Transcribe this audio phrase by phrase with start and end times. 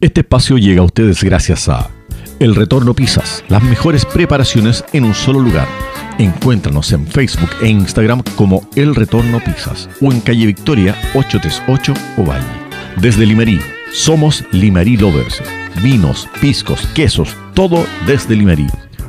[0.00, 1.90] Este espacio llega a ustedes gracias a
[2.38, 5.68] El Retorno Pizzas, las mejores preparaciones en un solo lugar.
[6.16, 12.46] Encuéntranos en Facebook e Instagram como El Retorno Pizzas o en calle Victoria 838 Ovalle.
[12.96, 13.60] Desde Limerí,
[13.92, 15.42] somos Limerí Lovers.
[15.82, 18.68] Vinos, piscos, quesos, todo desde Limerí.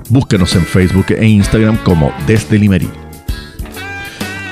[0.10, 2.90] Búscanos en Facebook e Instagram como Desde Limerí.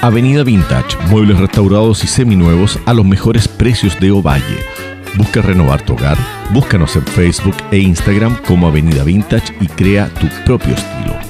[0.01, 4.78] Avenida Vintage, muebles restaurados y seminuevos a los mejores precios de Ovalle.
[5.17, 6.17] Busca renovar tu hogar,
[6.53, 11.29] búscanos en Facebook e Instagram como Avenida Vintage y crea tu propio estilo.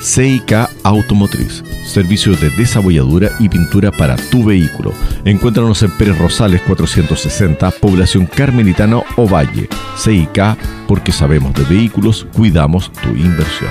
[0.00, 4.92] CIK Automotriz, servicios de desabolladura y pintura para tu vehículo.
[5.24, 9.68] Encuéntranos en Pérez Rosales 460, población Carmelitana Ovalle.
[9.96, 13.70] CIK, porque sabemos de vehículos, cuidamos tu inversión.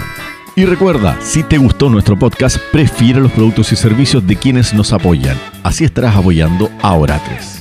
[0.57, 4.93] Y recuerda, si te gustó nuestro podcast, prefiere los productos y servicios de quienes nos
[4.93, 5.37] apoyan.
[5.63, 7.54] Así estarás apoyando a Oratres.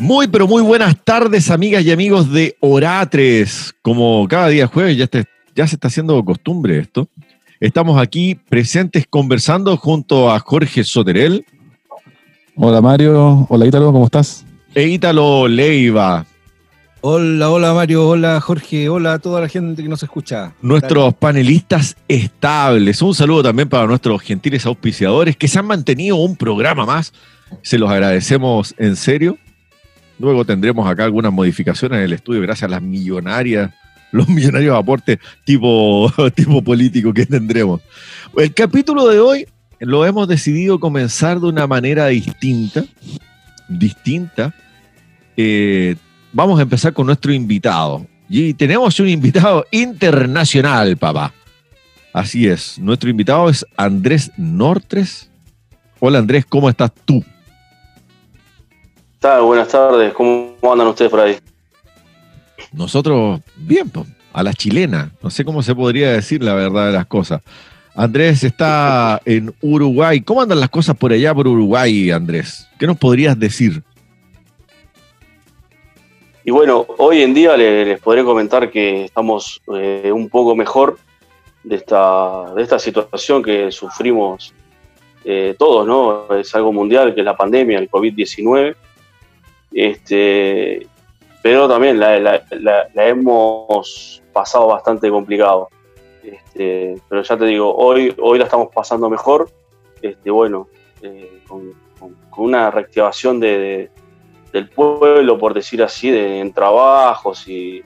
[0.00, 3.74] Muy, pero muy buenas tardes, amigas y amigos de Oratres.
[3.82, 5.08] Como cada día jueves ya,
[5.56, 7.08] ya se está haciendo costumbre esto.
[7.58, 11.44] Estamos aquí presentes conversando junto a Jorge Soterel.
[12.54, 14.46] Hola Mario, hola Ítalo, ¿cómo estás?
[14.72, 16.24] E Ítalo Leiva.
[17.00, 20.52] Hola, hola Mario, hola Jorge, hola a toda la gente que nos escucha.
[20.62, 23.02] Nuestros panelistas estables.
[23.02, 27.12] Un saludo también para nuestros gentiles auspiciadores que se han mantenido un programa más.
[27.62, 29.38] Se los agradecemos en serio.
[30.18, 33.70] Luego tendremos acá algunas modificaciones en el estudio gracias a las millonarias,
[34.10, 37.80] los millonarios aportes tipo, tipo político que tendremos.
[38.36, 39.46] El capítulo de hoy
[39.80, 42.84] lo hemos decidido comenzar de una manera distinta,
[43.68, 44.54] distinta.
[45.36, 45.96] Eh,
[46.32, 48.06] vamos a empezar con nuestro invitado.
[48.28, 51.32] Y tenemos un invitado internacional, papá.
[52.12, 55.30] Así es, nuestro invitado es Andrés Nortres.
[56.00, 57.24] Hola Andrés, ¿cómo estás tú?
[59.18, 59.42] Tal?
[59.42, 61.36] Buenas tardes, ¿cómo andan ustedes por ahí?
[62.72, 63.90] Nosotros, bien,
[64.32, 67.42] a la chilena, no sé cómo se podría decir la verdad de las cosas.
[67.94, 70.20] Andrés está en Uruguay.
[70.20, 72.68] ¿Cómo andan las cosas por allá por Uruguay, Andrés?
[72.78, 73.82] ¿Qué nos podrías decir?
[76.44, 80.96] Y bueno, hoy en día les, podré comentar que estamos eh, un poco mejor
[81.64, 84.54] de esta, de esta situación que sufrimos
[85.24, 86.32] eh, todos, ¿no?
[86.36, 88.76] Es algo mundial, que es la pandemia, el COVID-19.
[89.72, 90.86] Este,
[91.42, 92.42] pero también la,
[92.94, 95.68] hemos pasado bastante complicado.
[96.22, 99.50] Este, pero ya te digo, hoy, hoy la estamos pasando mejor.
[100.02, 100.68] Este, bueno,
[101.02, 101.74] eh, con,
[102.36, 103.90] una reactivación de,
[104.52, 107.82] del pueblo, por decir así, de, en trabajos y,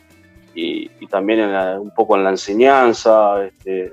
[1.09, 1.41] también
[1.79, 3.45] un poco en la enseñanza.
[3.45, 3.93] Este,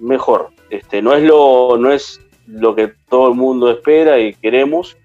[0.00, 0.50] mejor.
[0.70, 4.96] Este, no, es lo, no es lo que todo el mundo espera y queremos,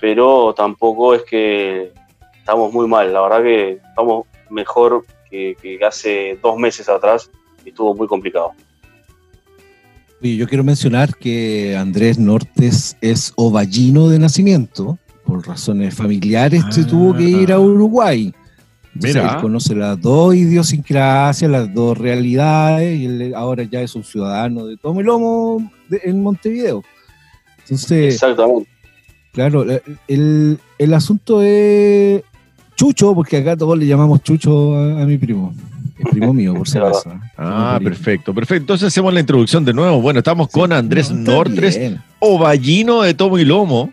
[0.00, 1.92] pero tampoco es que
[2.38, 3.12] estamos muy mal.
[3.12, 7.30] La verdad que estamos mejor que, hace dos meses atrás
[7.64, 8.52] y estuvo muy complicado.
[10.20, 14.98] yo quiero mencionar que Andrés Nortes es ovallino de nacimiento.
[15.24, 17.60] Por razones familiares se tuvo que ir a ah.
[17.60, 18.34] Uruguay.
[18.94, 19.34] Mira.
[19.34, 24.66] Él conoce las dos idiosincrasias, las dos realidades, y él ahora ya es un ciudadano
[24.66, 26.82] de tomo y lomo en Montevideo.
[27.62, 28.69] Entonces, Exactamente.
[29.32, 29.64] Claro,
[30.08, 30.58] el,
[30.94, 32.22] asunto es
[32.74, 35.54] Chucho, porque acá todos le llamamos Chucho a, mi primo.
[35.98, 37.12] El primo mío, por si acaso.
[37.36, 38.62] Ah, perfecto, perfecto.
[38.62, 40.00] Entonces hacemos la introducción de nuevo.
[40.00, 41.78] Bueno, estamos con Andrés Nortres,
[42.18, 43.92] ovallino de tomo y lomo,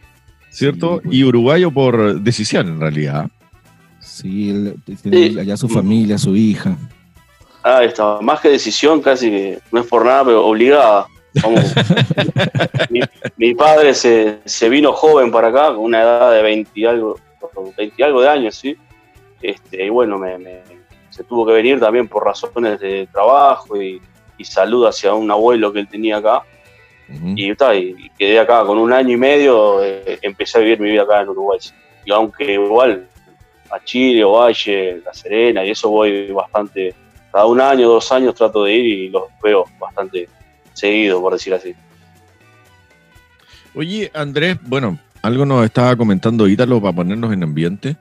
[0.50, 1.02] ¿cierto?
[1.04, 1.16] Pues.
[1.16, 3.30] Y uruguayo por decisión, en realidad.
[4.00, 6.76] Sí, tiene allá su familia, su hija.
[7.64, 8.20] Ah, está.
[8.22, 11.06] Más que decisión, casi que no es por nada, pero obligada
[13.38, 17.20] mi, padre se, vino joven para acá, con una edad de 20 y algo,
[17.78, 18.78] 20 algo de años, ¿sí?
[19.42, 20.20] Este, y bueno,
[21.10, 24.02] se tuvo que venir también por razones de trabajo y,
[24.44, 26.44] salud hacia un abuelo que él tenía acá.
[27.10, 31.04] y, y, quedé acá con un año y medio, eh, empecé a vivir mi vida
[31.04, 31.60] acá en Uruguay.
[32.06, 33.08] Y aunque igual
[33.70, 36.94] a Chile, Valle, La Serena, y eso voy bastante,
[37.32, 40.30] cada un año, dos años trato de ir y los veo bastante
[40.78, 41.76] seguido, por decir así.
[43.74, 47.98] Oye, Andrés, bueno, algo nos estaba comentando Ítalo para ponernos en ambiente.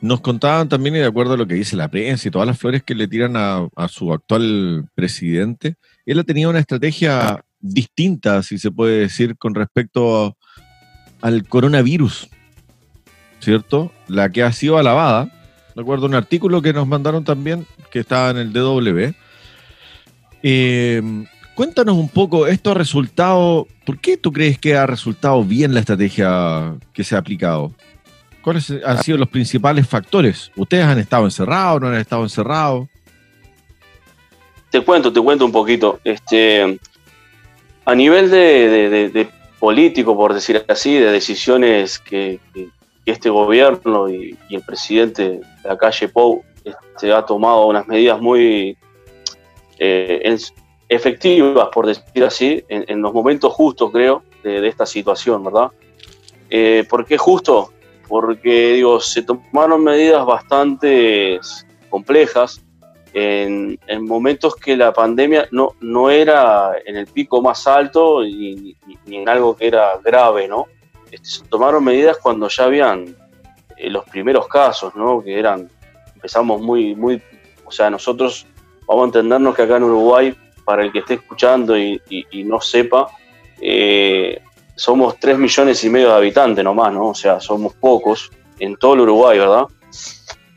[0.00, 2.58] Nos contaban también, y de acuerdo a lo que dice la prensa y todas las
[2.58, 8.58] flores que le tiran a, su actual presidente, él ha tenido una estrategia distinta, si
[8.58, 10.36] se puede decir, con respecto
[11.22, 12.28] al coronavirus,
[13.40, 13.90] ¿cierto?
[14.08, 15.30] La que ha sido alabada,
[15.74, 19.14] de acuerdo a un artículo que nos mandaron también, que estaba en el DW,
[20.42, 21.02] eh,
[21.56, 25.80] Cuéntanos un poco, esto ha resultado, ¿por qué tú crees que ha resultado bien la
[25.80, 27.72] estrategia que se ha aplicado?
[28.42, 30.52] ¿Cuáles han sido los principales factores?
[30.54, 32.88] ¿Ustedes han estado encerrados, no han estado encerrados?
[34.70, 35.98] Te cuento, te cuento un poquito.
[36.04, 36.78] Este,
[37.86, 39.26] a nivel de,
[39.58, 42.38] político, por decir así, de decisiones que,
[43.06, 48.76] este gobierno y, el presidente de la calle Pou este, ha tomado unas medidas muy
[49.78, 50.20] eh,
[50.88, 55.70] efectivas, por decir así, en, los momentos justos, creo, de, esta situación, ¿verdad?
[56.50, 57.72] Eh, ¿Por qué justo?
[58.08, 61.40] Porque, digo, se tomaron medidas bastante
[61.90, 62.62] complejas
[63.12, 69.28] en, momentos que la pandemia no, no era en el pico más alto ni, en
[69.28, 70.66] algo que era grave, ¿no?
[71.10, 73.16] Este, se tomaron medidas cuando ya habían
[73.76, 75.22] eh, los primeros casos, ¿no?
[75.22, 75.68] Que eran,
[76.14, 77.22] empezamos muy, muy,
[77.64, 78.46] o sea, nosotros
[78.86, 80.36] vamos a entendernos que acá en Uruguay
[80.66, 82.00] para el que esté escuchando y,
[82.44, 83.08] no sepa,
[83.60, 84.42] eh,
[84.74, 87.10] somos 3 millones y medio de habitantes nomás, ¿no?
[87.10, 89.66] O sea, somos pocos en todo el Uruguay, ¿verdad?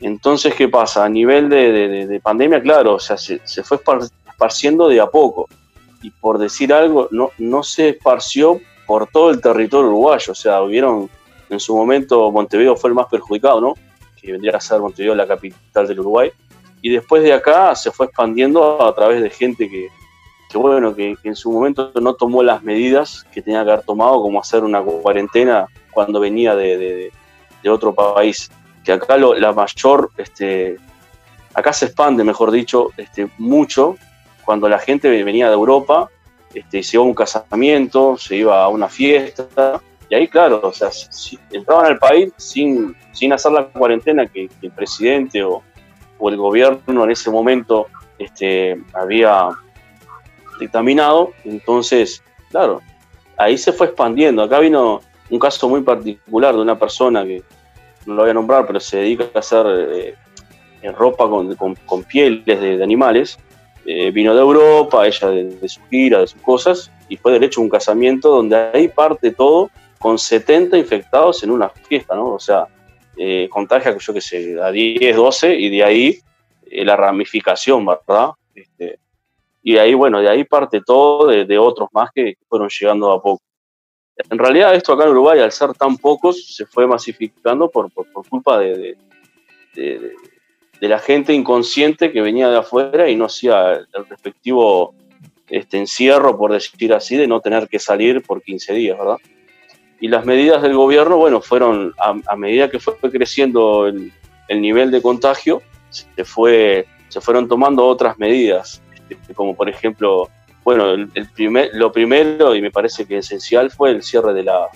[0.00, 1.04] Entonces, ¿qué pasa?
[1.04, 3.78] A nivel de, pandemia, claro, o sea, se, fue
[4.28, 5.48] esparciendo de a poco.
[6.02, 10.32] Y por decir algo, no, no se esparció por todo el territorio uruguayo.
[10.32, 11.08] O sea, hubieron,
[11.48, 13.74] en su momento, Montevideo fue el más perjudicado, ¿no?
[14.20, 16.32] Que vendría a ser Montevideo la capital del Uruguay.
[16.82, 19.88] Y después de acá se fue expandiendo a través de gente que,
[20.50, 24.20] que bueno, que, en su momento no tomó las medidas que tenía que haber tomado,
[24.20, 27.12] como hacer una cuarentena cuando venía de,
[27.68, 28.50] otro país.
[28.84, 30.76] Que acá la mayor, este,
[31.54, 33.96] acá se expande, mejor dicho, este, mucho
[34.44, 36.10] cuando la gente venía de Europa,
[36.52, 40.72] este, se iba a un casamiento, se iba a una fiesta, y ahí, claro, o
[40.72, 40.90] sea,
[41.52, 45.62] entraban al país sin, sin hacer la cuarentena que, el presidente o,
[46.18, 47.86] o, el gobierno en ese momento
[48.18, 49.50] este, había
[50.60, 52.80] dictaminado, entonces, claro,
[53.36, 54.42] ahí se fue expandiendo.
[54.42, 57.42] Acá vino un caso muy particular de una persona que
[58.06, 60.14] no lo voy a nombrar, pero se dedica a hacer
[60.82, 63.38] eh, ropa con, con, pieles de, animales.
[63.86, 67.64] Eh, vino de Europa, ella de, su gira, de sus cosas, y fue derecho a
[67.64, 72.34] un casamiento donde ahí parte todo con 70 infectados en una fiesta, ¿no?
[72.34, 72.66] O sea,
[73.16, 76.18] eh, contagia, yo qué sé, a 10, 12, y de ahí
[76.70, 78.30] la ramificación, ¿verdad?
[78.54, 78.98] Este,
[79.62, 83.22] y de ahí, bueno, de ahí parte todo de, otros más que fueron llegando a
[83.22, 83.42] poco.
[84.30, 88.06] En realidad esto acá en Uruguay, al ser tan pocos, se fue masificando por, por,
[88.28, 88.96] culpa de,
[89.74, 90.16] de,
[90.80, 94.94] la gente inconsciente que venía de afuera y no hacía el respectivo
[95.48, 99.18] este, encierro, por decir así, de no tener que salir por 15 días, ¿verdad?
[100.00, 104.12] Y las medidas del gobierno, bueno, fueron a, medida que fue creciendo el,
[104.48, 108.82] el nivel de contagio, se, fue, se fueron tomando otras medidas
[109.34, 110.28] como por ejemplo,
[110.64, 114.68] bueno, el, primer, lo primero y me parece que esencial fue el cierre de la,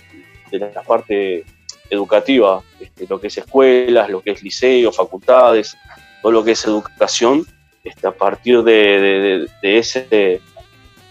[0.50, 1.44] de la parte
[1.90, 5.76] educativa, este, lo que es escuelas, lo que es liceo, facultades,
[6.22, 7.46] todo lo que es educación,
[7.82, 10.40] este, a partir de, ese,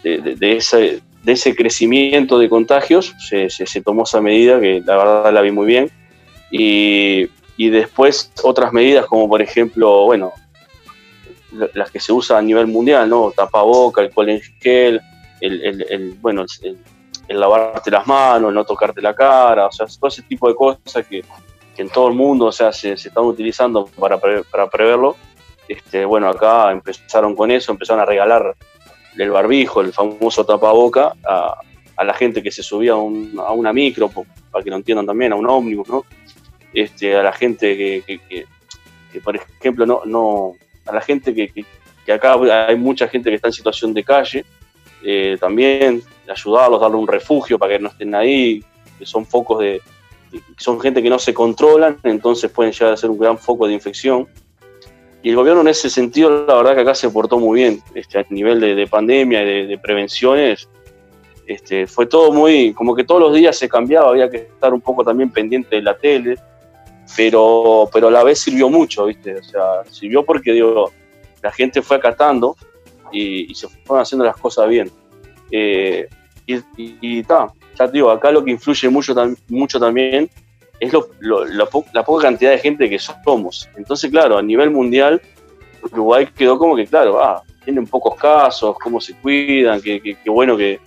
[0.04, 5.34] de, ese, de ese crecimiento de contagios se, se, tomó esa medida que la verdad
[5.34, 5.92] la vi muy bien.
[6.50, 10.34] Y, y después otras medidas como por ejemplo, bueno,
[11.74, 13.32] las que se usan a nivel mundial, ¿no?
[13.32, 15.02] Tapaboca, el en gel,
[15.40, 20.08] el, el, bueno, el, lavarte las manos, el no tocarte la cara, o sea, todo
[20.08, 21.24] ese tipo de cosas que,
[21.78, 24.20] en todo el mundo, o sea, se, están utilizando para,
[24.70, 25.16] preverlo.
[25.68, 28.56] Este, bueno, acá empezaron con eso, empezaron a regalar
[29.18, 31.56] el barbijo, el famoso tapaboca, a,
[31.96, 34.10] a la gente que se subía a, una micro,
[34.52, 36.06] para que lo entiendan también, a un ómnibus, ¿no?
[36.74, 38.46] Este, a la gente que, que,
[39.12, 40.54] que por ejemplo, no, no,
[40.86, 41.66] a la gente que,
[42.06, 42.36] que, acá
[42.68, 44.46] hay mucha gente que está en situación de calle,
[45.04, 48.64] eh, también ayudarlos, darle un refugio para que no estén ahí,
[48.98, 49.82] que son focos de,
[50.58, 53.74] son gente que no se controlan, entonces pueden llegar a ser un gran foco de
[53.74, 54.28] infección.
[55.22, 58.20] Y el gobierno en ese sentido, la verdad que acá se portó muy bien, este,
[58.20, 60.68] a nivel de, pandemia y de, prevenciones,
[61.48, 64.82] este, fue todo muy, como que todos los días se cambiaba, había que estar un
[64.82, 66.38] poco también pendiente de la tele,
[67.16, 69.36] pero, pero a la vez sirvió mucho, ¿viste?
[69.36, 70.92] O sea, sirvió porque, digo,
[71.42, 72.56] la gente fue acatando
[73.12, 74.92] y, se fueron haciendo las cosas bien.
[75.52, 76.08] Eh,
[76.46, 79.16] y está, ya digo, acá lo que influye mucho,
[79.48, 80.30] mucho también
[80.80, 80.94] es
[81.54, 81.66] la,
[82.04, 83.70] poca cantidad de gente que somos.
[83.76, 85.22] Entonces, claro, a nivel mundial,
[85.82, 90.80] Uruguay quedó como que, claro, ah, tienen pocos casos, cómo se cuidan, qué, bueno que,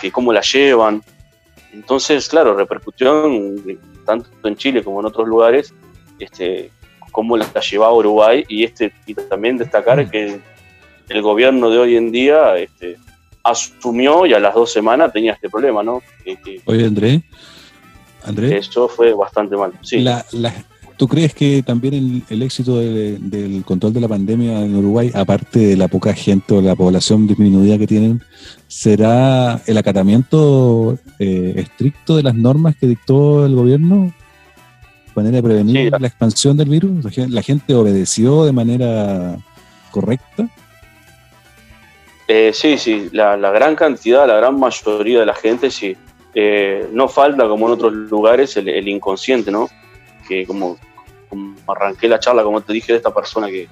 [0.00, 1.02] que cómo la llevan.
[1.72, 3.62] Entonces, claro, repercusión
[4.04, 5.74] tanto en Chile como en otros lugares,
[6.18, 6.70] este,
[7.12, 10.40] cómo la llevaba Uruguay y, este, y también destacar que
[11.08, 12.96] el gobierno de hoy en día este,
[13.42, 16.02] asumió y a las dos semanas tenía este problema, ¿no?
[16.64, 17.22] Oye, Andrés.
[18.24, 18.68] Andrés.
[18.68, 19.72] Eso fue bastante mal.
[19.82, 20.04] Sí.
[20.96, 25.76] ¿Tú crees que también el, éxito del control de la pandemia en Uruguay, aparte de
[25.76, 28.22] la poca gente o la población disminuida que tienen,
[28.68, 34.12] será el acatamiento eh, estricto de las normas que dictó el gobierno?
[35.06, 37.16] De manera de prevenir la expansión del virus.
[37.28, 39.36] ¿La gente obedeció de manera
[39.90, 40.48] correcta?
[42.26, 45.96] Eh, sí, sí, la, gran cantidad, la gran mayoría de la gente, sí.
[46.34, 49.68] Eh, no falta, como en otros lugares, el, inconsciente, ¿no?
[50.28, 50.78] Que como,
[51.66, 53.68] arranqué la charla, como te dije, de esta persona que,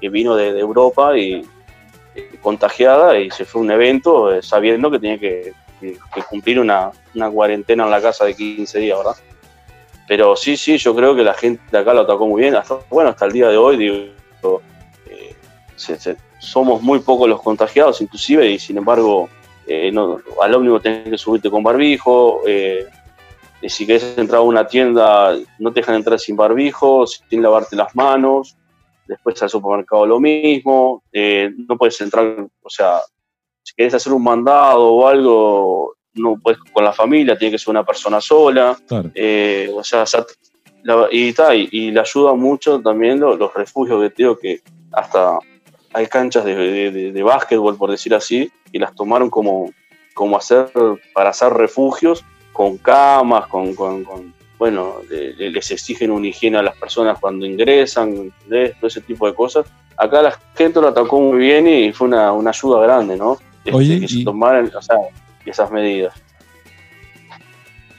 [0.00, 1.46] que, vino de, Europa y
[2.14, 5.52] eh, contagiada y se fue a un evento sabiendo que tenía que,
[6.28, 6.90] cumplir una,
[7.32, 9.16] cuarentena en la casa de 15 días, ¿verdad?
[10.06, 12.56] Pero sí, sí, yo creo que la gente de acá lo atacó muy bien.
[12.56, 14.60] Hasta, bueno, hasta el día de hoy, digo,
[15.76, 19.28] se, somos muy pocos los contagiados, inclusive, y sin embargo,
[19.66, 22.42] eh, no, al ómnibus tenés que subirte con barbijo.
[23.62, 27.76] Eh, si querés entrar a una tienda, no te dejan entrar sin barbijo, sin lavarte
[27.76, 28.56] las manos.
[29.06, 31.02] Después al supermercado lo mismo.
[31.12, 33.00] Eh, no puedes entrar, o sea,
[33.62, 37.70] si querés hacer un mandado o algo, no puedes con la familia, tiene que ser
[37.70, 38.76] una persona sola.
[39.74, 40.04] o sea,
[41.10, 41.34] y,
[41.70, 44.60] y, le ayuda mucho también los, los refugios que digo que
[44.92, 45.38] hasta
[45.92, 49.70] hay canchas de, de, básquetbol, por decir así, y las tomaron como,
[50.14, 50.70] como hacer,
[51.14, 53.74] para hacer refugios con camas, con,
[54.58, 59.66] bueno, les exigen una higiene a las personas cuando ingresan, todo ese tipo de cosas.
[59.96, 63.38] Acá la gente lo atacó muy bien y fue una, ayuda grande, ¿no?
[63.64, 64.70] Este, Oye, que se tomaran
[65.44, 66.14] esas medidas.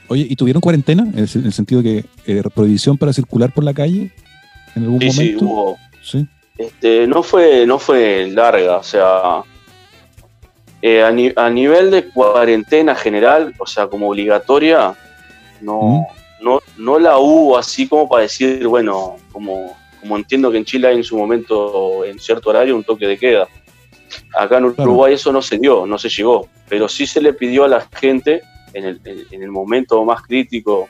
[0.08, 1.04] Oye, ¿y tuvieron cuarentena?
[1.04, 4.10] En el, sentido de que eh, prohibición para circular por la calle
[4.74, 5.12] en algún momento.
[5.12, 5.78] Sí, hubo.
[6.02, 6.26] ¿Sí?
[6.58, 9.42] Este, no, fue, no fue larga, o sea,
[10.82, 14.94] eh, a, nivel de cuarentena general, o sea, como obligatoria,
[15.60, 16.44] no, ¿Mm?
[16.44, 20.88] no, no la hubo así como para decir, bueno, como, como entiendo que en Chile
[20.88, 23.48] hay en su momento, en cierto horario, un toque de queda.
[24.36, 27.64] Acá en Uruguay eso no se dio, no se llegó, pero sí se le pidió
[27.64, 28.42] a la gente
[28.74, 30.88] en el, en el momento más crítico,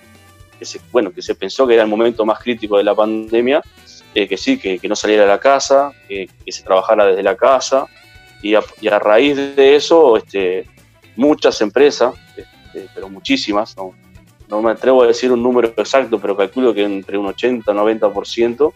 [0.58, 3.62] que se, bueno, que se pensó que era el momento más crítico de la pandemia,
[4.14, 7.86] eh, que sí, que, no saliera a la casa, que, se trabajara desde la casa.
[8.42, 10.66] Y a, raíz de eso, este,
[11.16, 13.94] muchas empresas, este, pero muchísimas, no,
[14.48, 18.72] no, me atrevo a decir un número exacto, pero calculo que entre un 80 90%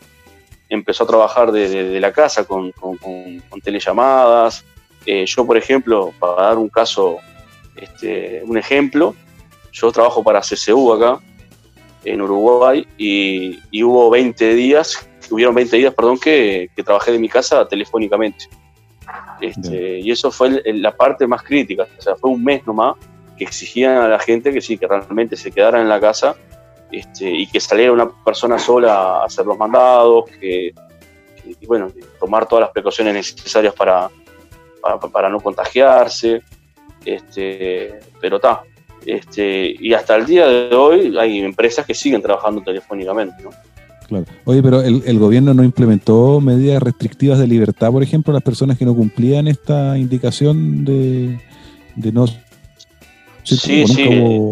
[0.68, 4.64] empezó a trabajar desde la casa con, con, telellamadas.
[5.04, 7.18] Eh, yo, por ejemplo, para dar un caso,
[7.74, 9.14] este, un ejemplo,
[9.72, 11.20] yo trabajo para CCU acá,
[12.04, 17.28] en Uruguay, y, y hubo 20 días hubieron 20 días, perdón, que, trabajé de mi
[17.28, 18.48] casa telefónicamente.
[19.40, 22.96] Este, y eso fue la parte más crítica, o sea, fue un mes nomás
[23.36, 26.36] que exigían a la gente que sí, que realmente se quedara en la casa
[26.90, 30.72] este, y que saliera una persona sola a hacer los mandados, que,
[31.66, 34.08] bueno, tomar todas las precauciones necesarias para,
[35.12, 36.42] para, no contagiarse,
[37.04, 38.62] este, pero está.
[39.04, 43.42] Este, y hasta el día de hoy hay empresas que siguen trabajando telefónicamente.
[43.42, 43.50] ¿no?
[44.44, 48.78] Oye, pero el, gobierno no implementó medidas restrictivas de libertad, por ejemplo, a las personas
[48.78, 51.38] que no cumplían esta indicación de,
[52.12, 52.26] no.
[53.42, 54.50] Sí, sí.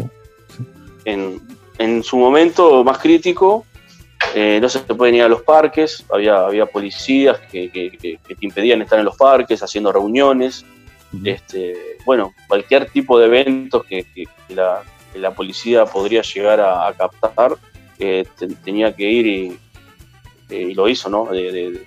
[1.04, 3.64] En, su momento más crítico,
[4.34, 8.98] eh, no se pueden ir a los parques, había, había policías que, te impedían estar
[8.98, 10.64] en los parques haciendo reuniones.
[11.24, 14.04] este, bueno, cualquier tipo de eventos que,
[14.48, 14.82] la,
[15.36, 17.56] policía podría llegar a captar
[18.04, 18.26] que
[18.64, 19.58] tenía que ir y,
[20.50, 21.26] y, lo hizo, ¿no?
[21.26, 21.80] De,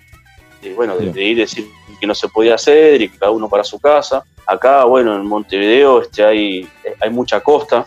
[0.75, 1.67] bueno, de, ir y decir
[1.99, 4.25] que no se podía hacer y que cada uno para su casa.
[4.45, 6.67] Acá, bueno, en Montevideo este, hay,
[6.99, 7.85] hay mucha costa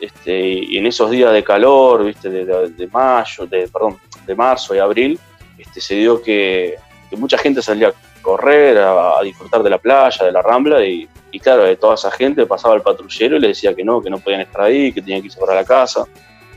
[0.00, 4.78] este, y en esos días de calor, viste, de, mayo, de, perdón, de marzo y
[4.78, 5.18] abril,
[5.58, 6.76] este, se dio que,
[7.12, 11.40] mucha gente salía a correr, a, disfrutar de la playa, de la rambla y, y
[11.40, 14.18] claro, de toda esa gente pasaba el patrullero y le decía que no, que no
[14.18, 16.06] podían estar ahí, que tenían que irse para la casa.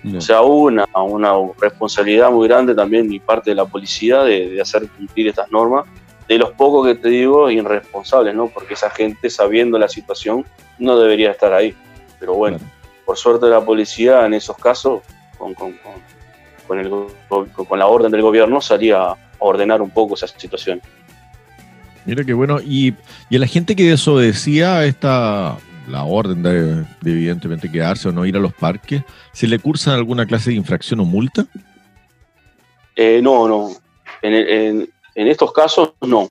[0.05, 4.60] O sea, hubo una, una, responsabilidad muy grande también mi parte de la policía de,
[4.62, 5.86] hacer cumplir estas normas.
[6.27, 8.48] De los pocos que te digo, irresponsables, ¿no?
[8.48, 10.45] Porque esa gente, sabiendo la situación,
[10.77, 11.74] no debería estar ahí.
[12.19, 12.60] Pero bueno,
[13.05, 15.01] por suerte la policía en esos casos,
[15.38, 15.74] con, con,
[16.67, 16.89] con, el,
[17.29, 20.81] con la orden del gobierno, salía a ordenar un poco esa situación.
[22.05, 22.60] Mira qué bueno.
[22.62, 22.93] Y,
[23.29, 25.57] y a la gente que desobedecía esta
[25.88, 30.25] la orden de, evidentemente quedarse o no ir a los parques, ¿se le cursa alguna
[30.25, 31.46] clase de infracción o multa?
[32.96, 33.72] Eh, no, no.
[34.22, 36.30] En, estos casos no.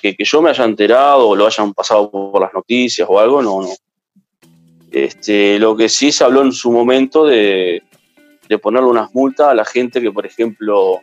[0.00, 3.62] que, yo me haya enterado o lo hayan pasado por las noticias o algo, no,
[3.62, 3.68] no.
[4.90, 7.82] Este, lo que sí se habló en su momento de,
[8.48, 11.00] de ponerle unas multas a la gente que, por ejemplo,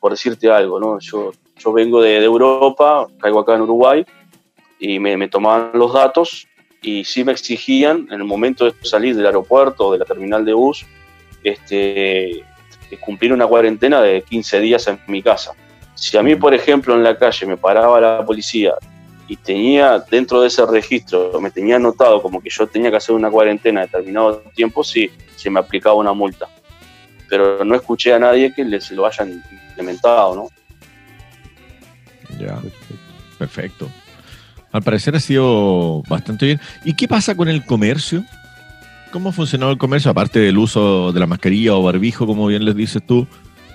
[0.00, 0.98] por decirte algo, ¿no?
[0.98, 4.04] Yo, yo vengo de, Europa, caigo acá en Uruguay
[4.78, 6.46] y me, me, tomaban los datos
[6.84, 10.44] y sí me exigían en el momento de salir del aeropuerto o de la terminal
[10.44, 10.84] de bus
[11.42, 12.44] este,
[13.00, 15.52] cumplir una cuarentena de 15 días en mi casa.
[15.94, 18.74] Si a mí, por ejemplo, en la calle me paraba la policía
[19.26, 23.14] y tenía dentro de ese registro, me tenía anotado como que yo tenía que hacer
[23.14, 26.48] una cuarentena de determinado tiempo, sí, se me aplicaba una multa.
[27.28, 30.48] Pero no escuché a nadie que les lo hayan implementado, ¿no?
[32.38, 32.60] Ya,
[33.38, 33.88] perfecto.
[34.74, 36.60] Al parecer ha sido bastante bien.
[36.84, 38.24] ¿Y qué pasa con el comercio?
[39.12, 40.10] ¿Cómo ha funcionado el comercio?
[40.10, 43.24] Aparte del uso de la mascarilla o barbijo, como bien les dices tú,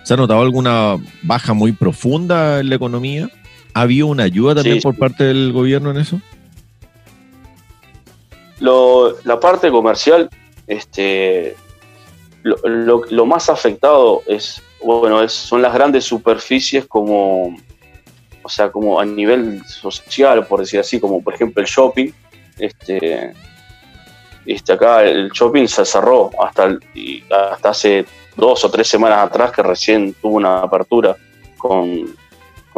[0.04, 3.30] ¿se ha notado alguna baja muy profunda en la economía?
[3.74, 6.20] ¿Ha habido una ayuda también por parte del gobierno en eso?
[9.24, 10.30] la parte comercial,
[10.68, 11.56] este,
[12.44, 17.56] lo, más afectado es, bueno, es, son las grandes superficies como,
[18.44, 22.12] o sea, como a nivel social, por decir así, como por ejemplo el shopping.
[22.58, 23.34] Este,
[24.46, 26.78] este acá el shopping se cerró hasta,
[27.52, 28.06] hasta hace
[28.36, 31.16] dos o tres semanas atrás que recién tuvo una apertura
[31.58, 32.16] con,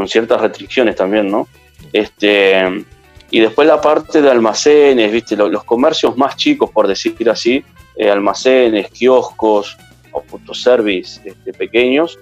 [0.08, 1.48] ciertas restricciones también, ¿no?
[1.94, 2.84] Este,
[3.30, 5.36] y después la parte de almacenes, ¿viste?
[5.36, 7.63] Los, comercios más chicos, por decir así,
[7.96, 9.77] eh, almacenes, kioscos
[10.12, 12.18] autoservice este, pequeños,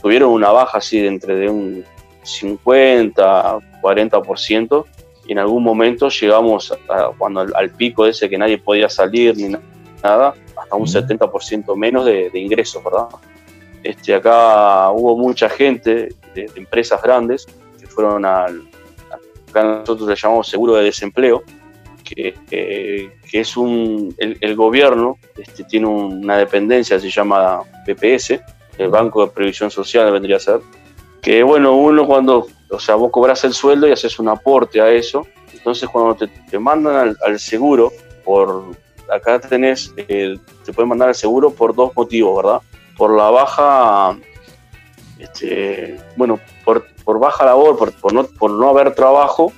[0.00, 1.84] tuvieron una baja así de entre de un
[2.38, 4.84] 50, 40%,
[5.26, 9.54] y en algún momento llegamos a, cuando al, pico ese que nadie podía salir ni
[10.02, 13.06] nada, hasta un 70% menos de, ingresos, ¿verdad?
[13.82, 17.46] Este, acá hubo mucha gente de, empresas grandes
[17.78, 18.62] que fueron al,
[19.48, 21.42] acá nosotros le llamamos seguro de desempleo,
[22.04, 28.40] que, es un, el, gobierno este, tiene una dependencia, se llama PPS,
[28.78, 30.60] el Banco de Previsión Social vendría a ser,
[31.20, 34.90] que bueno, uno cuando, o sea, vos cobras el sueldo y haces un aporte a
[34.90, 37.92] eso, entonces cuando te, mandan al, seguro,
[38.24, 38.64] por
[39.12, 42.60] acá tenés, eh, te pueden mandar al seguro por dos motivos, ¿verdad?
[42.96, 44.16] Por la baja,
[45.18, 49.52] este, bueno, por, por baja labor, por, por, no, por no haber trabajo,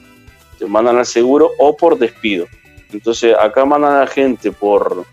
[0.59, 2.47] te mandan al seguro o por despido.
[2.93, 5.05] Entonces acá mandan a gente por,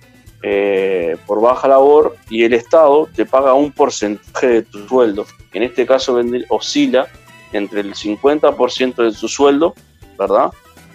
[0.42, 5.26] eh, por baja labor y el Estado te paga un porcentaje de tu sueldo.
[5.54, 7.08] En este caso oscila
[7.52, 9.74] entre el 50% de tu sueldo,
[10.18, 10.52] ¿verdad?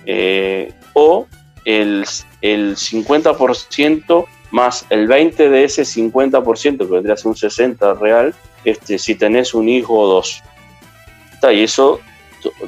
[0.07, 1.27] Eh, o
[1.65, 2.05] el,
[2.41, 8.35] el 50% más el 20% de ese 50%, que vendría a ser un 60% real,
[8.65, 10.43] este, si tenés un hijo o dos.
[11.53, 12.01] y eso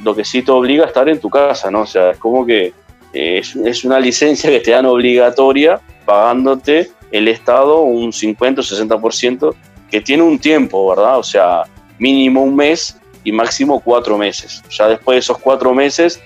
[0.03, 1.83] lo que sí te obliga a estar en tu casa, ¿no?
[1.83, 2.73] O sea, es como que
[3.13, 8.65] eh, es, es, una licencia que te dan obligatoria pagándote el Estado un 50 o
[8.65, 9.55] 60%
[9.91, 11.19] que tiene un tiempo, ¿verdad?
[11.19, 11.65] O sea,
[11.99, 14.63] mínimo un mes y máximo cuatro meses.
[14.71, 16.21] Ya después de esos cuatro meses,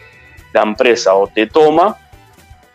[0.52, 1.96] la empresa o te toma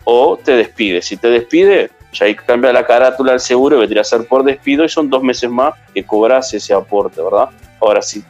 [0.03, 1.01] o te despide.
[1.01, 4.83] Si te despide, ya ahí cambia la carátula del seguro, vendría a ser por despido
[4.83, 7.49] y son dos meses más que cobras ese aporte, ¿verdad?
[7.79, 8.23] Ahora, si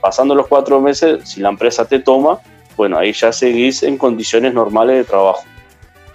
[0.00, 2.40] pasando los cuatro meses, si la empresa te toma,
[2.76, 5.44] bueno, ahí ya seguís en condiciones normales de trabajo.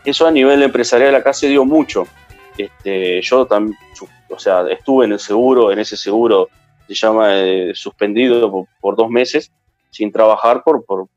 [0.07, 2.07] Eso a nivel empresarial acá se dio mucho.
[2.57, 3.77] Este, yo también,
[4.29, 6.47] o sea, estuve en el seguro, en ese seguro
[6.87, 9.51] se llama eh, suspendido por, dos meses
[9.89, 11.09] sin trabajar por, por,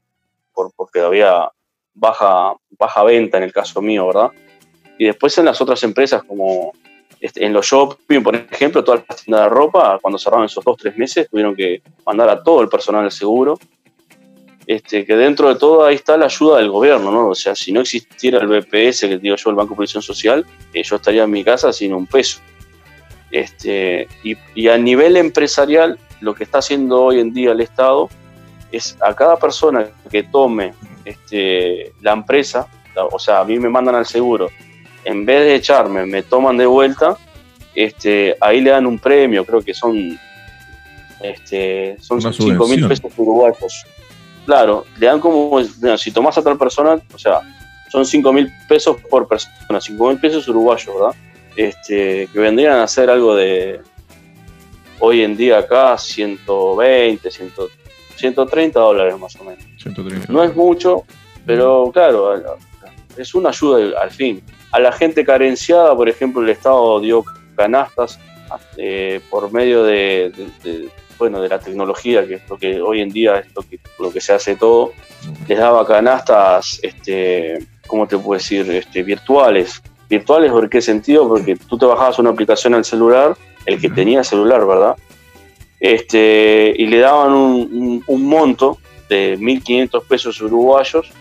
[0.74, 1.48] porque había
[1.94, 4.32] baja, baja venta en el caso mío, ¿verdad?
[4.98, 6.72] Y después en las otras empresas como
[7.20, 10.76] este, en los shopping, por ejemplo, todas las tiendas de ropa, cuando cerraron esos dos,
[10.76, 13.56] tres meses, tuvieron que mandar a todo el personal del seguro
[14.70, 17.30] este, que dentro de todo ahí está la ayuda del gobierno, ¿no?
[17.30, 20.46] O sea, si no existiera el BPS, que digo yo, el Banco de Previsión Social,
[20.72, 22.38] eh, yo estaría en mi casa sin un peso.
[23.32, 28.10] Este, y, a nivel empresarial, lo que está haciendo hoy en día el Estado
[28.70, 30.72] es a cada persona que tome
[31.04, 32.68] este, la empresa,
[33.10, 34.50] o sea, a mí me mandan al seguro,
[35.04, 37.16] en vez de echarme, me toman de vuelta,
[37.74, 40.16] este, ahí le dan un premio, creo que son,
[41.20, 43.84] este, son 5 mil pesos uruguayos
[44.46, 45.62] Claro, le dan como,
[45.96, 47.40] si tomas a tal persona, o sea,
[47.90, 51.14] son 5 mil pesos por persona, 5 mil pesos uruguayos, ¿verdad?
[51.56, 53.80] Este, que vendrían a ser algo de,
[55.00, 57.28] hoy en día acá, 120,
[58.16, 59.64] 130 dólares más o menos.
[60.28, 61.04] No es mucho,
[61.44, 62.34] pero claro,
[63.16, 64.42] es una ayuda al fin.
[64.70, 67.24] A la gente carenciada, por ejemplo, el Estado dio
[67.56, 68.20] canastas
[68.76, 70.32] eh, por medio de,
[71.20, 74.10] bueno, de la tecnología, que es lo que hoy en día es lo que, lo
[74.10, 74.92] que se hace todo,
[75.46, 78.68] les daba canastas, este, ¿cómo te puedo decir?
[78.70, 79.82] Este, virtuales.
[80.08, 81.28] ¿Virtuales por qué sentido?
[81.28, 84.96] Porque tú te bajabas una aplicación al celular, el que tenía celular, ¿verdad?
[85.78, 88.78] Este, y le daban un, un, monto
[89.08, 91.12] de 1.500 pesos uruguayos,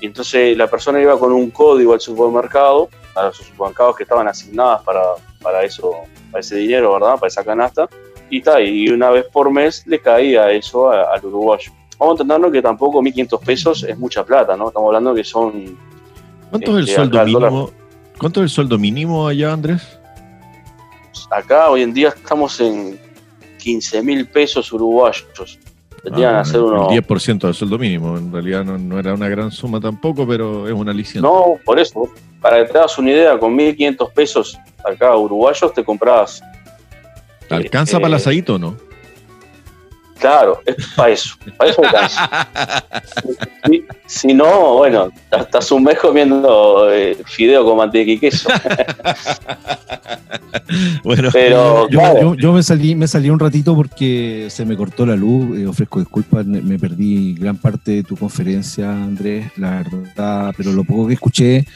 [0.00, 4.28] y entonces la persona iba con un código al supermercado, a los supermercados que estaban
[4.28, 5.02] asignadas para,
[5.42, 5.92] para eso,
[6.30, 7.14] para ese dinero, ¿verdad?
[7.14, 7.88] Para esa canasta,
[8.30, 11.72] y, ta, y una vez por mes le caía eso al uruguayo.
[11.98, 14.68] Vamos a entendernos que tampoco 1.500 pesos es mucha plata, ¿no?
[14.68, 15.78] Estamos hablando que son...
[16.50, 17.70] ¿Cuánto es el este, sueldo mínimo?
[18.18, 19.98] ¿Cuánto es el sueldo mínimo allá, Andrés?
[21.30, 22.98] Acá hoy en día estamos en
[23.58, 25.58] 15 mil pesos uruguayos.
[26.12, 26.92] Ah, hacer unos...
[26.92, 28.16] 10% del sueldo mínimo.
[28.16, 31.22] En realidad no, era una gran suma tampoco, pero es una licencia.
[31.22, 32.08] No, por eso.
[32.40, 36.42] Para que te hagas una idea, con 1.500 pesos acá uruguayos te comprabas
[37.50, 38.76] ¿Alcanza para el eh, asadito o no?
[40.18, 42.48] Claro, es para eso, para eso alcanza.
[44.06, 48.48] si, no, bueno, estás un mes comiendo eh, fideo con mantequilla y queso.
[51.04, 51.86] bueno, pero
[52.36, 55.58] yo, me salí, me salí un ratito porque se me cortó la luz.
[55.58, 60.84] Eh, ofrezco disculpas, me perdí gran parte de tu conferencia, Andrés, la verdad, pero lo
[60.84, 61.66] poco que escuché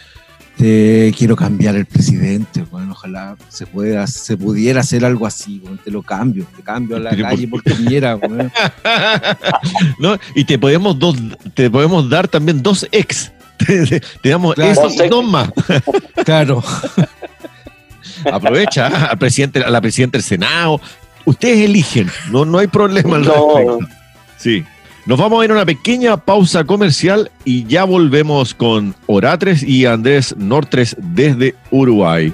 [1.16, 6.02] quiero cambiar el presidente, bueno, ojalá se pueda, se pudiera hacer algo así, te lo
[6.02, 8.18] cambio, te cambio a la calle porque quiera,
[9.98, 11.16] no, y te podemos dos,
[11.54, 13.32] te podemos dar también dos ex.
[14.22, 14.54] te, damos
[15.08, 15.50] dos más.
[16.24, 16.62] claro.
[18.30, 19.04] Aprovecha ¿ah?
[19.12, 20.80] al presidente, a la presidenta del Senado.
[21.24, 23.78] Ustedes eligen, no, no hay problema al respecto.
[24.36, 24.64] Sí.
[25.10, 29.84] Nos vamos a ir a una pequeña pausa comercial y ya volvemos con Oratres y
[29.84, 32.32] Andrés Nortres desde Uruguay.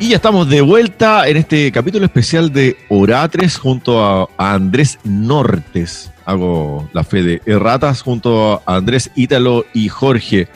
[0.00, 6.10] Y ya estamos de vuelta en este capítulo especial de Oratres junto a, Andrés Nortes.
[6.24, 10.48] Hago la fe de erratas junto a Andrés Ítalo y Jorge.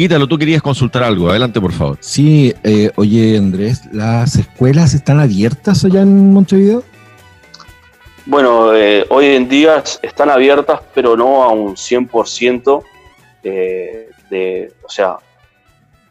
[0.00, 1.28] Ítalo, tú querías consultar algo.
[1.28, 1.98] Adelante, por favor.
[1.98, 6.84] Sí, eh, oye, Andrés, ¿las escuelas están abiertas allá en Montevideo?
[8.24, 12.84] Bueno, eh, hoy en día están abiertas, pero no a un 100%
[13.42, 15.16] de, de, o sea,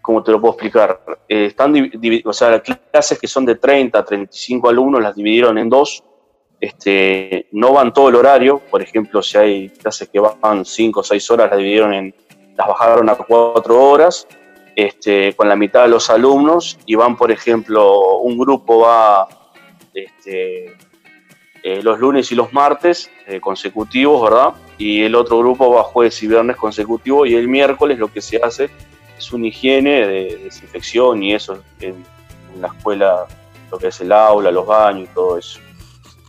[0.02, 1.00] ¿cómo te lo puedo explicar?
[1.30, 1.74] Eh, están,
[2.26, 6.04] o sea, las clases que son de 30 a 35 alumnos las dividieron en dos.
[6.60, 11.04] Este, no van todo el horario, por ejemplo, si hay clases que van 5 o
[11.04, 12.14] 6 horas, las dividieron en
[12.58, 14.28] las bajaron a cuatro horas,
[14.76, 19.28] este, con la mitad de los alumnos, y van, por ejemplo, un grupo va
[19.94, 20.76] este,
[21.64, 24.54] eh, los lunes y los martes eh, consecutivos, ¿verdad?
[24.78, 28.38] Y el otro grupo va jueves y viernes consecutivos, y el miércoles lo que se
[28.38, 28.70] hace
[29.18, 32.04] es una higiene de desinfección y eso en,
[32.60, 33.28] la escuela,
[33.72, 35.60] lo que es el aula, los baños y todo eso.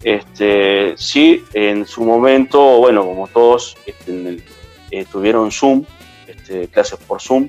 [0.03, 4.43] Este, sí, en su momento, bueno, como todos este,
[4.91, 5.85] eh, tuvieron Zoom,
[6.49, 7.49] este, clases por Zoom,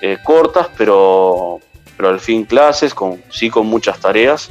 [0.00, 1.60] eh, cortas, pero,
[1.96, 4.50] pero al fin clases, con, sí con muchas tareas.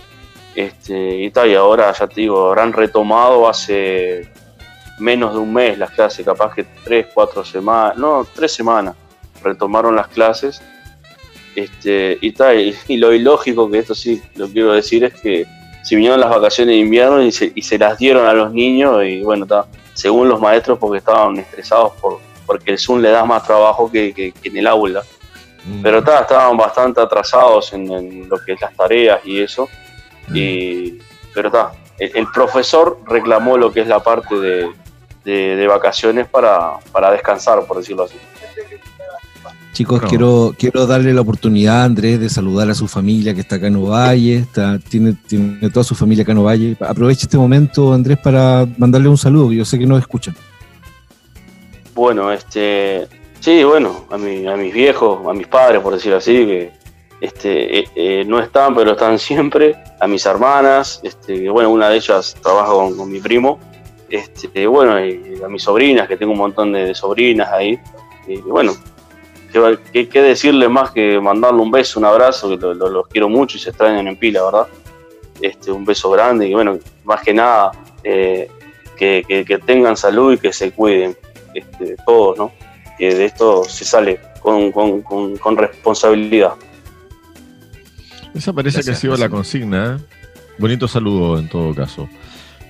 [0.55, 4.29] Este, y, tal, y ahora ya te digo, habrán retomado hace
[4.99, 8.95] menos de un mes las clases, capaz que tres, cuatro semanas, no, tres semanas
[9.43, 10.61] retomaron las clases.
[11.55, 15.45] Este, y, tal, y, lo ilógico que esto sí lo quiero decir es que
[15.83, 19.03] si vinieron las vacaciones de invierno y se, y se las dieron a los niños,
[19.03, 23.25] y bueno, está según los maestros, porque estaban estresados por, porque el Zoom le da
[23.25, 25.03] más trabajo que, en el aula.
[25.65, 25.81] Mm.
[25.81, 29.67] Pero estaban bastante atrasados en, lo que es las tareas y eso.
[30.27, 30.35] Mm.
[30.35, 30.99] Y,
[31.33, 36.79] pero está, el, profesor reclamó lo que es la parte de, vacaciones para,
[37.11, 38.15] descansar, por decirlo así.
[39.73, 43.55] Chicos, quiero, quiero darle la oportunidad a Andrés de saludar a su familia que está
[43.55, 46.77] acá en Ovalle, está, tiene, tiene toda su familia acá en Ovalle.
[46.79, 50.35] Aproveche este momento, Andrés, para mandarle un saludo, yo sé que nos escuchan.
[51.95, 53.07] Bueno, este,
[53.39, 56.71] sí, bueno, a, mi, a mis viejos, a mis padres, por decirlo así, que
[57.21, 61.97] este, eh, eh, no están, pero están siempre, a mis hermanas, este, bueno, una de
[61.97, 63.59] ellas trabaja con, mi primo,
[64.09, 67.79] este, bueno, y a mis sobrinas, que tengo un montón de, sobrinas ahí,
[68.27, 68.73] y bueno,
[69.91, 73.59] ¿qué, qué, decirle más que mandarle un beso, un abrazo, que los quiero mucho y
[73.59, 74.67] se extrañan en pila, ¿verdad?
[75.39, 77.71] Este, un beso grande y bueno, más que nada,
[78.03, 78.49] eh,
[78.97, 81.15] que, que tengan salud y que se cuiden
[81.53, 82.51] este, todos, ¿no?
[82.97, 86.53] Que de esto se sale con, responsabilidad.
[88.33, 89.97] Esa parece que ha sido la consigna.
[89.97, 90.03] ¿eh?
[90.57, 92.09] Bonito saludo en todo caso.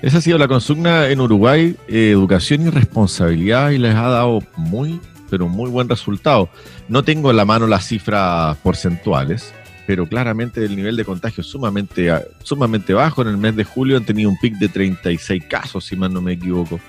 [0.01, 4.39] Esa ha sido la consigna en Uruguay, eh, educación y responsabilidad, y les ha dado
[4.57, 6.49] muy, pero muy buen resultado.
[6.89, 9.53] No tengo en la mano las cifras porcentuales,
[9.87, 13.21] pero claramente el nivel de contagio es sumamente, sumamente bajo.
[13.21, 16.21] En el mes de julio han tenido un pic de 36 casos, si mal no
[16.21, 16.79] me equivoco,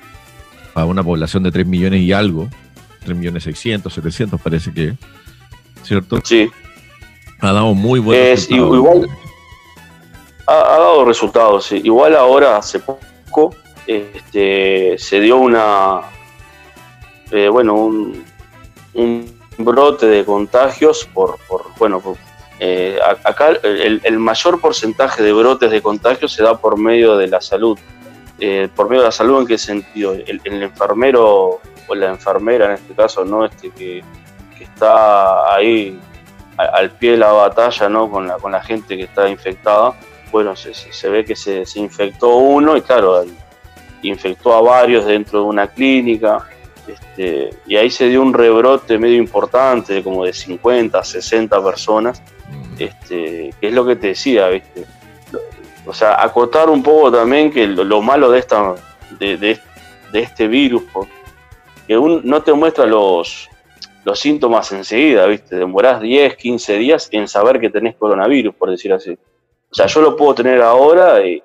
[0.74, 2.48] a una población de 3 millones y algo,
[3.04, 4.94] 3 millones 600, 700 parece que,
[5.82, 6.18] ¿cierto?
[6.24, 6.50] Sí.
[7.40, 9.08] Ha dado muy buenos Igual,
[10.46, 11.80] ha, dado resultados, sí.
[11.84, 13.54] Igual ahora, hace poco,
[13.87, 16.00] este, se dio una,
[17.30, 18.24] eh, bueno, un,
[18.94, 22.16] un, brote de contagios por, por bueno, por,
[22.60, 27.40] eh, acá el, mayor porcentaje de brotes de contagios se da por medio de la
[27.40, 27.78] salud.
[28.38, 30.12] Eh, por medio de la salud, ¿en qué sentido?
[30.12, 33.44] El, enfermero o la enfermera, en este caso, ¿no?
[33.44, 34.02] Este que,
[34.60, 36.00] está ahí
[36.56, 38.10] al, pie de la batalla, ¿no?
[38.10, 39.94] Con la, con la gente que está infectada.
[40.32, 43.24] Bueno, se, se ve que se, se, infectó uno y claro,
[44.02, 46.48] infectó a varios dentro de una clínica.
[46.88, 52.22] Este, y ahí se dio un rebrote medio importante, como de 50, 60 personas
[52.78, 54.84] este, que es lo que te decía, ¿viste?
[55.86, 58.74] O sea, acotar un poco también que lo, malo de esta
[59.18, 59.58] de,
[60.12, 60.82] este virus,
[61.86, 63.48] que no te muestra los,
[64.04, 65.56] los síntomas enseguida, ¿viste?
[65.56, 69.18] Demorás 10, 15 días en saber que tenés coronavirus, por decir así.
[69.70, 71.42] O sea, yo lo puedo tener ahora y,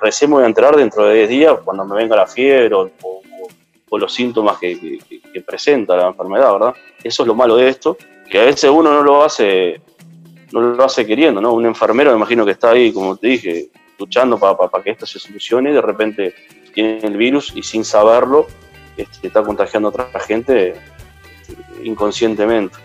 [0.00, 2.90] recién me voy a enterar dentro de 10 días cuando me venga la fiebre o,
[3.96, 4.98] los síntomas que,
[5.46, 6.74] presenta la enfermedad, ¿verdad?
[7.02, 7.96] Eso es lo malo de esto,
[8.28, 9.80] que a veces uno no lo hace
[10.60, 11.52] no lo hace queriendo, ¿no?
[11.52, 15.18] Un enfermero, me imagino que está ahí, como te dije, luchando para que esto se
[15.18, 16.34] solucione y de repente
[16.72, 18.46] tiene el virus y sin saberlo
[18.96, 20.74] este, está contagiando a otra gente
[21.40, 22.76] este, inconscientemente.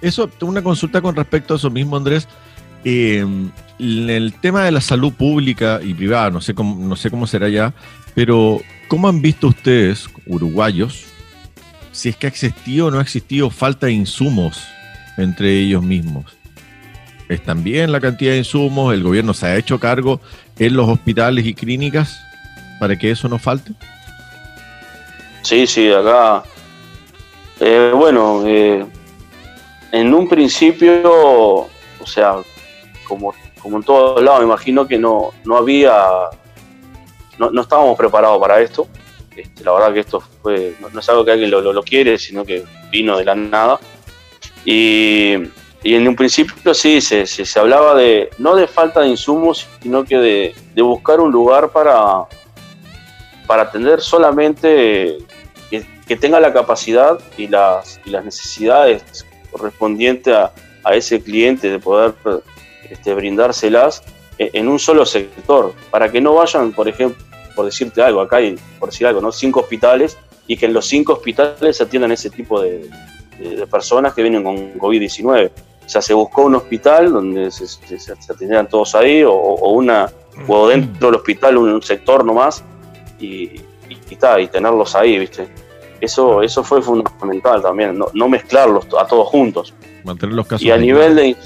[0.00, 2.26] Eso, una consulta con respecto a eso mismo, Andrés.
[2.84, 3.24] Eh,
[3.78, 7.26] en el tema de la salud pública y privada, no sé cómo, no sé cómo
[7.26, 7.74] será ya,
[8.14, 11.04] pero ¿cómo han visto ustedes, uruguayos,
[11.92, 14.66] si es que ha existido o no ha existido falta de insumos
[15.16, 16.41] entre ellos mismos?
[17.62, 20.20] Bien la cantidad de insumos, el gobierno se ha hecho cargo
[20.58, 22.20] en los hospitales y clínicas
[22.78, 23.72] para que eso no falte.
[25.42, 26.44] Sí, sí, acá,
[27.60, 28.84] eh, bueno, eh,
[29.92, 32.36] en un principio, o sea,
[33.06, 35.94] como, como en todos lados, me imagino que no, no había,
[37.38, 38.88] no, estábamos preparados para esto.
[39.36, 42.44] Este, la verdad que esto fue, no, es algo que alguien lo, lo quiere, sino
[42.44, 43.78] que vino de la nada.
[44.64, 45.34] Y
[45.84, 50.04] y en un principio sí, se, se, hablaba de, no de falta de insumos, sino
[50.04, 52.24] que de, buscar un lugar para,
[53.46, 55.18] para atender solamente
[55.70, 60.52] que, tenga la capacidad y las, y las necesidades correspondientes a,
[60.84, 62.12] a, ese cliente de poder
[62.90, 64.02] este, brindárselas
[64.36, 67.24] en un solo sector, para que no vayan, por ejemplo,
[67.56, 69.32] por decirte algo, acá hay, por decir algo, ¿no?
[69.32, 72.90] cinco hospitales y que en los cinco hospitales se atiendan ese tipo de,
[73.38, 78.12] de personas que vienen con COVID-19 o sea, se buscó un hospital donde se, se,
[78.12, 80.10] atendieran todos ahí, o, una,
[80.48, 82.64] o dentro del hospital un, sector nomás,
[83.20, 85.48] y, y, y, tenerlos ahí, ¿viste?
[86.00, 89.74] Eso, eso fue fundamental también, no, mezclarlos a todos juntos.
[90.02, 90.66] Mantener los casos.
[90.66, 91.36] Y a nivel de.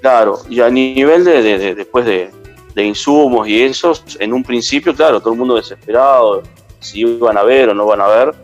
[0.00, 2.30] Claro, y a nivel de, después de,
[2.76, 6.42] insumos y eso, en un principio, claro, todo el mundo desesperado,
[6.80, 8.34] si iban a ver o no van a ver,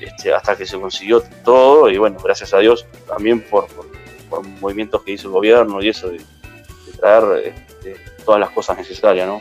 [0.00, 3.66] este, hasta que se consiguió todo, y bueno, gracias a Dios también por
[4.60, 6.20] movimientos que hizo el gobierno y eso, de,
[6.98, 9.40] traer este, todas las cosas necesarias, ¿no?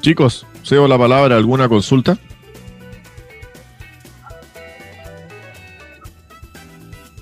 [0.00, 2.18] Chicos, cedo la palabra, ¿alguna consulta?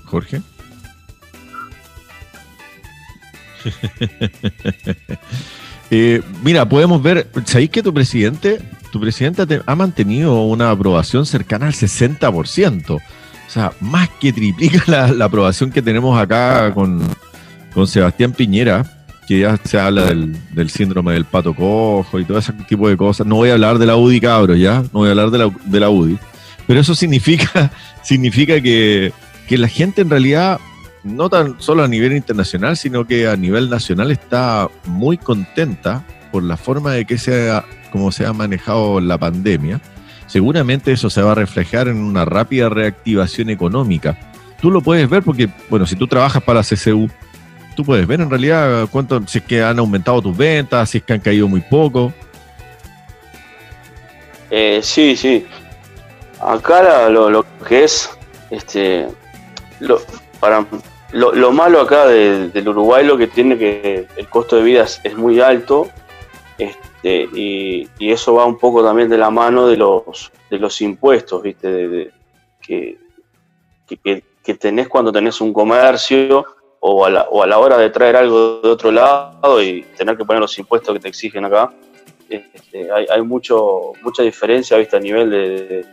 [0.05, 0.41] Jorge.
[5.91, 8.59] Eh, mira, podemos ver, ¿sabéis que tu presidente
[8.91, 12.89] tu presidenta ha mantenido una aprobación cercana al 60%.
[12.91, 12.99] O
[13.47, 17.01] sea, más que triplica la, aprobación que tenemos acá con,
[17.73, 18.85] con, Sebastián Piñera,
[19.27, 23.25] que ya se habla del, síndrome del pato cojo y todo ese tipo de cosas.
[23.25, 24.81] No voy a hablar de la UDI, cabros, ya.
[24.81, 26.17] No voy a hablar de la, de la UDI.
[26.67, 27.71] Pero eso significa,
[28.03, 29.11] significa que,
[29.47, 30.59] que la gente en realidad
[31.03, 36.43] no tan solo a nivel internacional, sino que a nivel nacional está muy contenta por
[36.43, 39.81] la forma de que se ha cómo se ha manejado la pandemia,
[40.27, 44.17] seguramente eso se va a reflejar en una rápida reactivación económica.
[44.61, 47.09] Tú lo puedes ver porque, bueno, si tú trabajas para CCU,
[47.75, 51.03] tú puedes ver en realidad cuánto, si es que han aumentado tus ventas, si es
[51.03, 52.13] que han caído muy poco.
[54.51, 55.45] Eh, sí, sí.
[56.41, 58.09] Acá lo, que es,
[58.49, 59.07] este,
[59.79, 60.01] lo,
[60.39, 60.65] para,
[61.11, 65.39] lo, malo acá del Uruguay lo que tiene que el costo de vida es, muy
[65.39, 65.87] alto
[66.57, 71.41] Este, y, eso va un poco también de la mano de los, de los impuestos,
[71.41, 72.11] ¿viste?
[72.61, 72.97] que,
[73.87, 76.45] que, tenés cuando tenés un comercio
[76.79, 80.17] o a, la, o a la hora de traer algo de otro lado y tener
[80.17, 81.71] que poner los impuestos que te exigen acá.
[82.29, 84.97] Este, hay, hay mucho, mucha diferencia ¿viste?
[84.97, 85.85] a nivel de,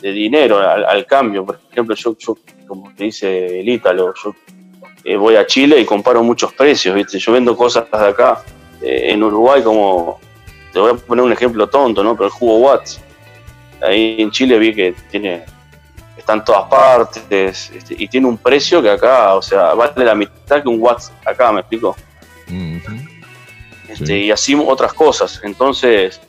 [0.00, 1.44] de, dinero al, cambio.
[1.44, 2.36] Por ejemplo, yo, yo,
[2.66, 4.34] como te dice el Ítalo, yo
[5.04, 6.94] eh, voy a Chile y comparo muchos precios.
[6.94, 7.18] ¿viste?
[7.18, 8.42] Yo vendo cosas de acá
[8.82, 10.20] eh, en Uruguay como,
[10.72, 12.14] te voy a poner un ejemplo tonto, ¿no?
[12.14, 13.00] pero el jugo Watts.
[13.82, 15.44] Ahí en Chile vi que tiene
[16.20, 20.14] está en todas partes este, y tiene un precio que acá, o sea, vale la
[20.14, 21.96] mitad que un Watts acá, ¿me explico?
[23.88, 25.40] Este, y así otras cosas.
[25.42, 26.20] Entonces,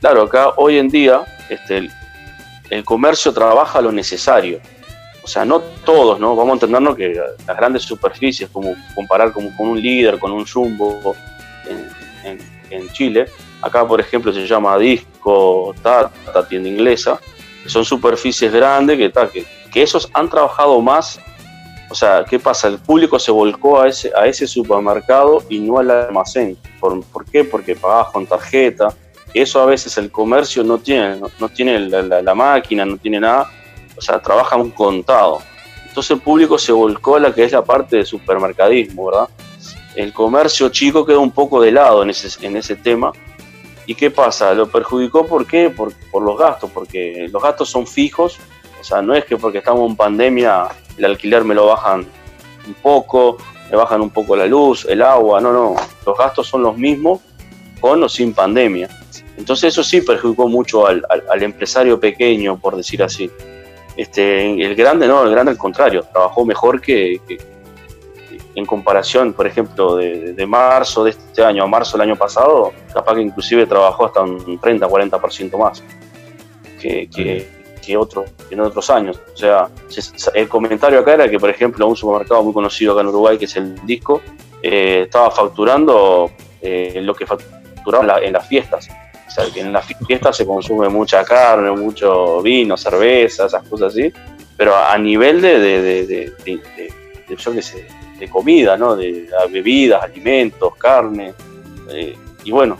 [0.00, 1.90] claro, acá hoy en día este,
[2.72, 4.60] el, comercio trabaja lo necesario.
[5.22, 6.34] O sea, no todos, ¿no?
[6.34, 7.14] Vamos a entendernos que
[7.46, 11.14] las grandes superficies, como comparar como con un líder, con un jumbo
[12.24, 13.26] en, Chile,
[13.60, 17.20] acá por ejemplo se llama Disco, Tata, tienda inglesa,
[17.66, 21.20] son superficies grandes que, que, que esos han trabajado más
[21.92, 22.68] o sea, ¿qué pasa?
[22.68, 26.56] El público se volcó a ese, a ese supermercado y no al almacén.
[26.80, 27.44] ¿Por, ¿por qué?
[27.44, 28.96] Porque pagabas con tarjeta.
[29.34, 33.50] Eso a veces el comercio no tiene, no, tiene la, máquina, no tiene nada.
[33.96, 35.40] O sea, trabaja un contado.
[35.86, 39.28] Entonces el público se volcó a la que es la parte de supermercadismo, ¿verdad?
[39.94, 43.12] El comercio chico quedó un poco de lado en ese, en ese tema.
[43.86, 44.54] ¿Y qué pasa?
[44.54, 45.70] Lo perjudicó ¿por qué?
[45.70, 48.38] Por, por los gastos, porque los gastos son fijos.
[48.80, 52.06] O sea, no es que porque estamos en pandemia el alquiler me lo bajan
[52.66, 53.38] un poco,
[53.70, 55.74] me bajan un poco la luz, el agua, no, no,
[56.06, 57.20] los gastos son los mismos
[57.80, 58.88] con o sin pandemia.
[59.42, 61.02] Entonces eso sí perjudicó mucho al,
[61.42, 63.28] empresario pequeño, por decir así.
[63.96, 67.20] Este, el grande no, el grande al contrario, trabajó mejor que,
[68.54, 73.16] en comparación, por ejemplo, de, marzo de este año a marzo del año pasado, capaz
[73.16, 75.82] que inclusive trabajó hasta un 30-40% más
[76.80, 77.08] que,
[77.84, 79.20] que, otro, en otros años.
[79.34, 79.68] O sea,
[80.34, 83.46] el comentario acá era que, por ejemplo, un supermercado muy conocido acá en Uruguay, que
[83.46, 84.22] es el Disco,
[84.62, 88.88] eh, estaba facturando eh, lo que facturaba en, las fiestas.
[89.32, 93.94] O sea, que en las fiestas se consume mucha carne, mucho vino, cerveza, esas cosas
[93.94, 94.12] así,
[94.58, 96.32] pero a nivel de, de, de,
[97.34, 97.62] yo qué
[98.18, 98.94] de comida, ¿no?
[98.94, 101.32] De, bebidas, alimentos, carne.
[101.90, 102.14] Eh,
[102.44, 102.76] y bueno,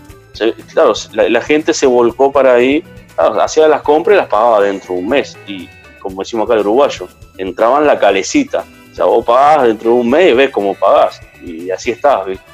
[0.74, 2.84] claro, la, gente se volcó para ahí
[3.16, 5.38] hacía las compras y las pagaba dentro de un mes.
[5.46, 8.62] Y como decimos acá el uruguayo, entraba en la calecita.
[8.92, 11.18] O sea, vos pagás dentro de un mes y ves cómo pagás.
[11.42, 12.51] Y así estás, ¿viste?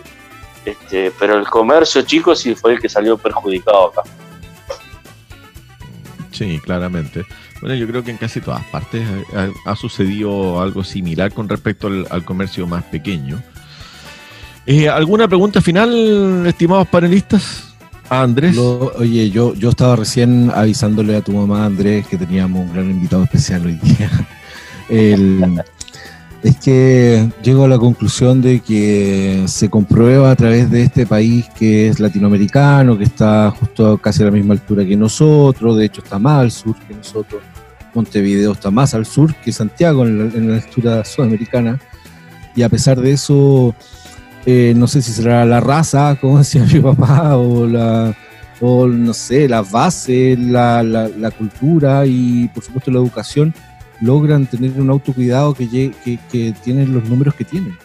[0.68, 4.02] Este, pero el comercio chico sí fue el que salió perjudicado acá.
[6.31, 7.24] Sí, claramente.
[7.61, 9.02] Bueno, yo creo que en casi todas partes
[9.64, 13.42] ha, sucedido algo similar con respecto al, comercio más pequeño.
[14.66, 17.74] Eh, ¿Alguna pregunta final, estimados panelistas?
[18.11, 18.57] Andrés.
[18.59, 23.24] oye, yo, yo estaba recién avisándole a tu mamá, Andrés, que teníamos un gran invitado
[23.24, 24.11] especial hoy día.
[26.42, 31.48] es que llego a la conclusión de que se comprueba a través de este país
[31.59, 36.03] que es latinoamericano, que está justo casi a la misma altura que nosotros, de hecho
[36.03, 37.42] está más al sur que nosotros.
[37.94, 41.81] Montevideo está más al sur que Santiago en la, en la altura sudamericana.
[42.55, 43.74] Y a pesar de eso,
[44.46, 48.14] eh, no sé si será la raza, como decía mi papá, o la,
[48.61, 53.55] o no sé, la base, la, la, cultura y por supuesto la educación,
[54.01, 57.77] logran tener un autocuidado que, que, que tienen los números que tienen.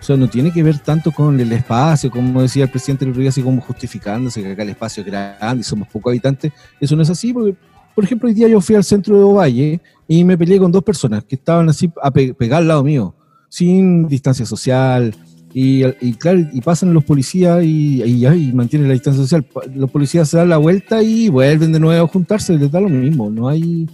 [0.00, 3.14] O sea, no tiene que ver tanto con el espacio, como decía el presidente del
[3.14, 6.52] día, así como justificándose que acá el espacio es grande y somos pocos habitantes.
[6.80, 7.54] Eso no es así, porque,
[7.94, 10.82] por ejemplo, hoy día yo fui al centro de Ovalle y me peleé con dos
[10.82, 13.14] personas que estaban así a pegar al lado mío,
[13.48, 15.14] sin distancia social,
[15.54, 19.46] y, claro, y pasan los policías y, y, mantienen la distancia social.
[19.74, 22.88] Los policías se dan la vuelta y vuelven de nuevo a juntarse, les da lo
[22.88, 23.30] mismo.
[23.30, 23.86] No hay,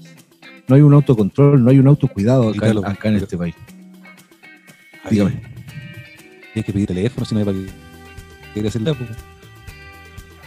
[0.68, 3.54] no hay un autocontrol, no hay un autocuidado acá, acá en este país.
[5.11, 5.40] Dígame.
[6.52, 7.59] Tienes que pedir teléfono si no hay para
[8.54, 8.83] que hacer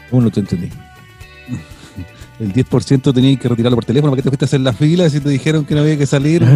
[0.10, 0.70] ¿Cómo no te entendí?
[2.40, 5.12] el 10% tenían que retirarlo por teléfono, porque te fuiste a hacer la fila y
[5.12, 6.44] te dijeron que no había que salir?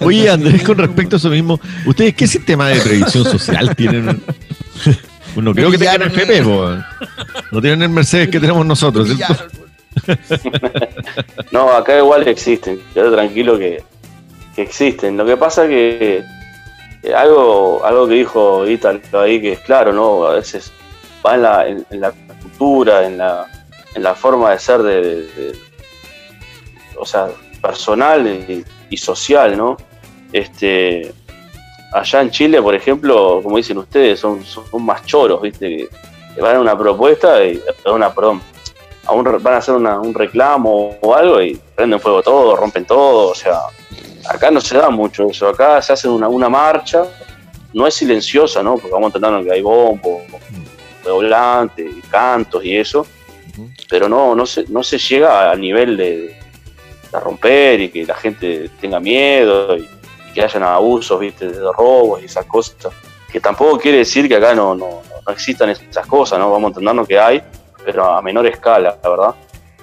[0.00, 4.22] Oye, Andrés, con respecto a eso mismo, ¿ustedes qué sistema de previsión social tienen?
[5.34, 6.42] Bueno, creo que tengan el FP,
[7.50, 9.08] no tienen el Mercedes que tenemos nosotros.
[11.52, 13.82] No, acá igual existen, quédate tranquilo que,
[14.56, 15.16] existen.
[15.16, 16.22] Lo que pasa que
[17.02, 20.24] eh, algo, algo que dijo Italo ahí que es claro, ¿no?
[20.26, 20.72] A veces
[21.24, 23.46] va en la, en la cultura, en la,
[23.94, 25.54] en la forma de ser de,
[26.96, 27.28] o sea,
[27.60, 28.26] personal
[28.90, 29.76] y, social, ¿no?
[30.32, 31.12] Este,
[31.92, 35.88] allá en Chile, por ejemplo, como dicen ustedes, son, son más choros, ¿viste?
[36.34, 38.40] Que van a una propuesta y, una, perdón,
[39.06, 43.60] van a hacer un reclamo o algo y prenden fuego todo, rompen todo, o sea,
[44.28, 47.04] acá no se da mucho eso, acá se hace una, una marcha,
[47.72, 48.74] no es silenciosa, ¿no?
[48.74, 50.22] Porque vamos entendiendo que hay bombo,
[51.04, 53.06] doblante, cantos y eso,
[53.88, 56.36] pero no, no, se, no se llega al nivel de,
[57.12, 59.88] de romper y que la gente tenga miedo y,
[60.34, 61.46] que hayan abusos, ¿viste?
[61.46, 62.92] De robos y esas cosas.
[63.30, 66.50] Que tampoco quiere decir que acá no, no, no existan esas cosas, ¿no?
[66.50, 67.42] Vamos entendiendo que hay,
[67.84, 69.34] pero a menor escala, la verdad.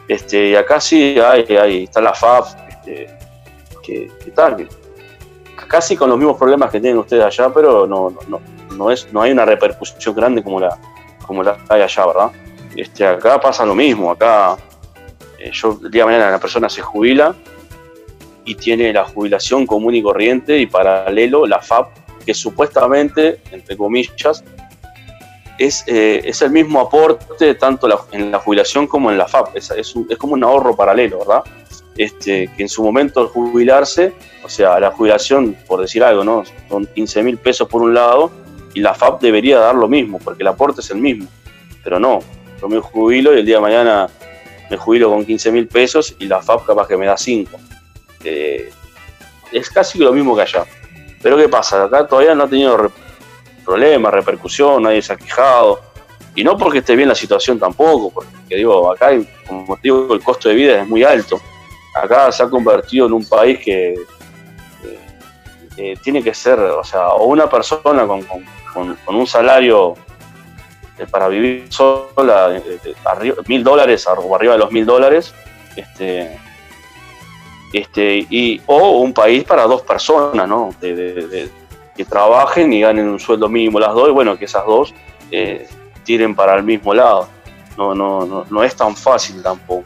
[0.08, 3.08] Este, y acá sí hay, hay está la FAP, este,
[3.84, 4.68] que tal,
[5.68, 8.42] casi con los mismos problemas que tienen ustedes allá, pero no, no,
[8.76, 10.78] no, es, no hay una repercusión grande como la,
[11.26, 12.32] como la hay allá, ¿verdad?
[12.76, 14.58] Este, acá pasa lo mismo, acá
[15.38, 17.36] eh, yo el día de mañana la persona se jubila
[18.46, 21.90] y tiene la jubilación común y corriente y paralelo la FAP,
[22.26, 24.44] que supuestamente, entre comillas,
[25.62, 29.70] es, eh, es el mismo aporte tanto en la jubilación como en la FAP, es,
[29.72, 31.44] es, es como un ahorro paralelo, ¿verdad?
[31.96, 36.44] Este, que en su momento al jubilarse, o sea, la jubilación, por decir algo, ¿no?
[36.68, 38.32] Son 15 mil pesos por un lado
[38.74, 41.28] y la FAP debería dar lo mismo, porque el aporte es el mismo,
[41.84, 42.20] pero no,
[42.60, 44.10] yo me jubilo y el día de mañana
[44.70, 47.60] me jubilo con 15 mil pesos y la FAP capaz que me da 5.
[48.24, 48.72] Eh,
[49.52, 50.66] es casi lo mismo que allá.
[51.22, 51.84] Pero ¿qué pasa?
[51.84, 52.90] Acá todavía no ha tenido
[53.62, 55.82] problemas, repercusión, nadie se ha quejado.
[56.36, 59.12] Y no porque esté bien la situación tampoco, porque digo, acá,
[59.48, 61.42] como digo, el costo de vida es muy alto.
[61.96, 63.96] Acá se ha convertido en un país que
[66.04, 68.26] tiene que ser, o sea, o una persona con,
[69.08, 69.96] un salario
[71.10, 72.62] para vivir sola,
[73.48, 75.34] mil dólares o arriba de los mil dólares,
[75.76, 76.38] este,
[77.74, 80.74] este, y, o un país para dos personas, ¿no?
[80.80, 81.50] De,
[82.06, 84.94] trabajen y ganen un sueldo mínimo las dos, y bueno, que esas dos
[85.32, 85.68] eh,
[86.04, 87.28] tiren para el mismo lado.
[87.78, 89.86] No, no, no, no es tan fácil tampoco.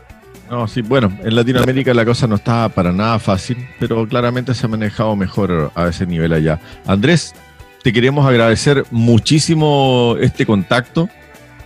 [0.49, 4.65] No, sí, bueno, en Latinoamérica la cosa no está para nada fácil, pero claramente se
[4.65, 6.59] ha manejado mejor a ese nivel allá.
[6.85, 7.33] Andrés,
[7.81, 11.09] te queremos agradecer muchísimo este contacto.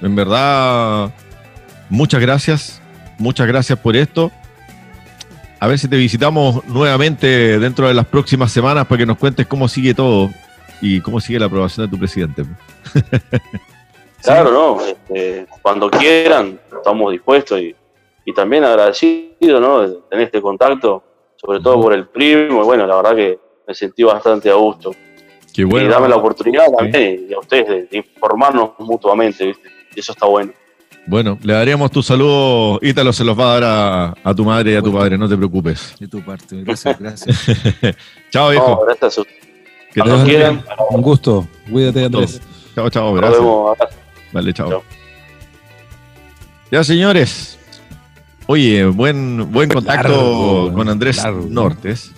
[0.02, 1.12] En verdad,
[1.90, 2.82] muchas gracias,
[3.18, 4.32] muchas gracias por esto.
[5.60, 9.46] A ver si te visitamos nuevamente dentro de las próximas semanas para que nos cuentes
[9.48, 10.30] cómo sigue todo
[10.82, 12.44] y cómo sigue la aprobación de tu presidente.
[14.22, 17.74] Claro, no, este, cuando quieran, estamos dispuestos y
[18.30, 19.88] y también agradecido ¿no?
[19.88, 21.04] de tener este contacto,
[21.36, 24.92] sobre todo por el primo, y bueno, la verdad que me sentí bastante a gusto.
[25.52, 25.88] Qué bueno.
[25.88, 29.68] Y dame la oportunidad también y a ustedes de, informarnos mutuamente, ¿viste?
[29.96, 30.54] y eso está bueno.
[31.10, 34.76] Bueno, le daríamos tu saludo, Ítalo se los va a dar a, tu madre y
[34.76, 35.96] a tu padre, no te preocupes.
[36.00, 37.46] De tu parte, gracias, gracias.
[38.30, 38.70] chao, viejo.
[38.70, 39.26] No, gracias.
[39.92, 40.64] Que te quieran.
[40.92, 42.40] Un gusto, cuídate, Andrés.
[42.76, 43.42] Chao, chao, gracias.
[43.42, 43.78] Nos vemos.
[44.32, 44.84] Vale, chao.
[46.72, 47.60] Ya, señores,
[48.46, 52.12] Oye, buen, buen contacto con Andrés Nortes.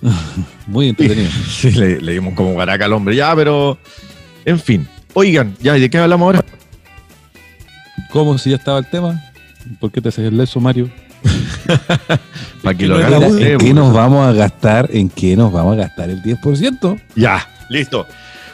[0.66, 1.30] Muy entretenido.
[1.48, 3.78] Sí, le, dimos como garaca al hombre, ya, pero.
[4.44, 4.88] En fin.
[5.14, 6.44] Oigan, ya, ¿y de qué hablamos ahora?
[8.10, 8.38] ¿Cómo?
[8.38, 9.22] Si ya estaba el tema.
[9.80, 10.90] ¿Por qué te haces el leso, Mario?
[12.62, 14.88] Para que lo ¿En qué nos vamos a gastar?
[14.92, 17.00] ¿En qué nos vamos a gastar el 10%?
[17.16, 18.06] Ya, listo.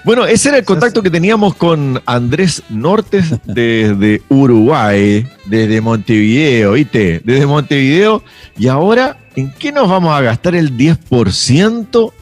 [0.05, 7.23] Bueno, ese era el contacto que teníamos con Andrés Nortes desde Uruguay, desde Montevideo, ¿viste?
[7.25, 8.23] Desde Montevideo.
[8.59, 12.13] Y ahora, ¿en qué nos vamos a gastar el 10%,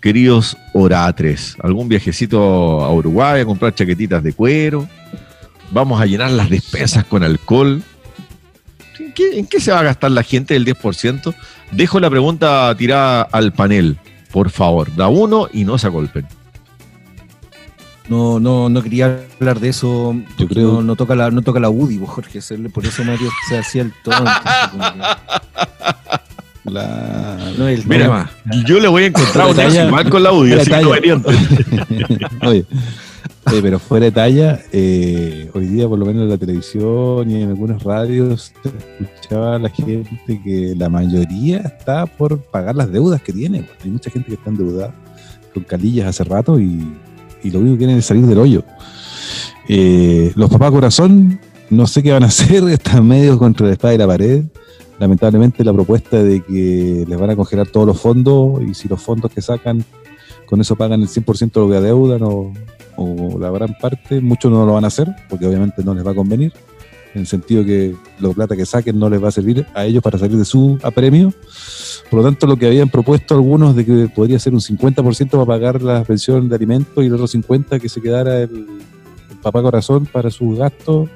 [0.00, 1.54] queridos oratres?
[1.62, 2.40] ¿Algún viajecito
[2.82, 4.88] a Uruguay a comprar chaquetitas de cuero?
[5.70, 7.82] ¿Vamos a llenar las despensas con alcohol?
[8.98, 11.34] ¿En qué, ¿En qué, se va a gastar la gente del 10%?
[11.72, 13.98] Dejo la pregunta tirada al panel,
[14.32, 14.94] por favor.
[14.96, 16.26] Da uno y no se agolpen.
[18.08, 20.16] No, no, no quería hablar de eso.
[20.38, 20.82] Yo creo.
[20.82, 22.40] No, toca la, no toca la UDI, Jorge.
[22.72, 24.24] Por eso Mario se hacía el tono.
[26.70, 28.30] No el Mira,
[28.66, 30.70] yo le voy a encontrar un igual con la UDI, así
[32.42, 32.66] Oye,
[33.62, 37.48] pero fuera de talla, eh, hoy día por lo menos en la televisión y en
[37.48, 43.22] algunas radios se escuchaba a la gente que la mayoría está por pagar las deudas
[43.22, 43.64] que tiene.
[43.84, 44.94] Hay mucha gente que está endeudada
[45.54, 46.84] con calillas hace rato y
[47.42, 48.62] y lo único que quieren es salir del hoyo.
[49.68, 51.40] Eh, los papás corazón,
[51.70, 54.44] no sé qué van a hacer, están medio contra la espada y la pared.
[54.98, 59.00] Lamentablemente la propuesta de que les van a congelar todos los fondos y si los
[59.00, 59.84] fondos que sacan
[60.46, 62.52] con eso pagan el 100% de lo que adeudan o,
[62.98, 66.10] o la gran parte, muchos no lo van a hacer porque obviamente no les va
[66.10, 66.52] a convenir.
[67.14, 70.02] en el sentido que la plata que saquen no les va a servir a ellos
[70.02, 71.32] para salir de su apremio.
[72.10, 75.46] Por lo tanto, lo que habían propuesto algunos de que podría ser un 50% para
[75.46, 78.66] pagar la pensión de alimentos y el otro 50% que se quedara el,
[79.42, 81.08] papá corazón para sus gastos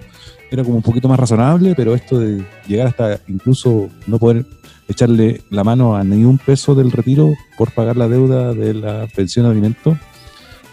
[0.51, 4.47] era como un poquito más razonable, pero esto de llegar hasta incluso no poder
[4.89, 9.09] echarle la mano a ni un peso del retiro por pagar la deuda de la
[9.14, 9.97] pensión de alimentos,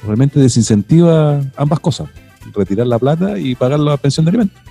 [0.04, 2.10] realmente desincentiva ambas cosas,
[2.54, 4.62] retirar la plata y pagar la pensión de alimentos.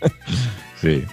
[0.80, 1.04] sí.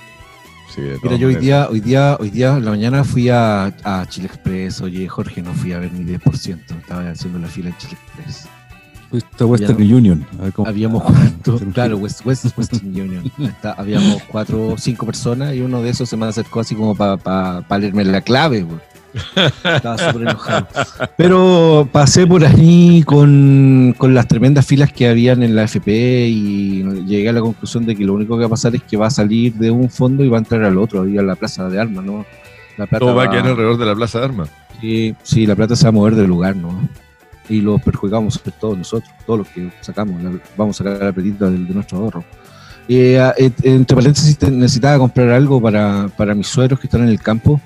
[1.04, 4.28] Mira, yo hoy día, hoy día, hoy día, en la mañana fui a, a Chile
[4.28, 4.82] Express.
[4.82, 6.60] Oye, Jorge, no fui a ver mi 10%.
[6.80, 8.47] Estaba haciendo la fila en Chile Express.
[9.14, 10.26] Fuiste a Western Union.
[10.66, 11.04] habíamos
[11.43, 13.32] cuatro, claro, West, Western Union.
[13.78, 17.18] habíamos cuatro o cinco personas y uno de esos se me acercó así como para
[17.18, 18.66] pa, leerme la clave.
[19.14, 20.68] Estaba súper enojado.
[21.18, 26.84] Pero pasé por ahí con, con, las tremendas filas que habían en la FP y
[27.05, 29.07] llegué a la conclusión de que lo único que va a pasar es que va
[29.07, 31.70] a salir de un fondo y va a entrar al otro, ahí a la plaza
[31.70, 32.26] de armas, ¿no?
[32.78, 34.49] La plata Todo va, a quedar alrededor de la plaza de armas.
[34.82, 36.89] Sí, sí, la plata se va a mover del lugar, ¿no?
[37.49, 40.22] y lo perjudicamos todos nosotros, todos los que sacamos,
[40.55, 42.24] vamos a sacar la petita de, nuestro ahorro.
[42.88, 43.20] Eh,
[43.64, 47.61] entre paréntesis, necesitaba comprar algo para, para, mis suegros que están en el campo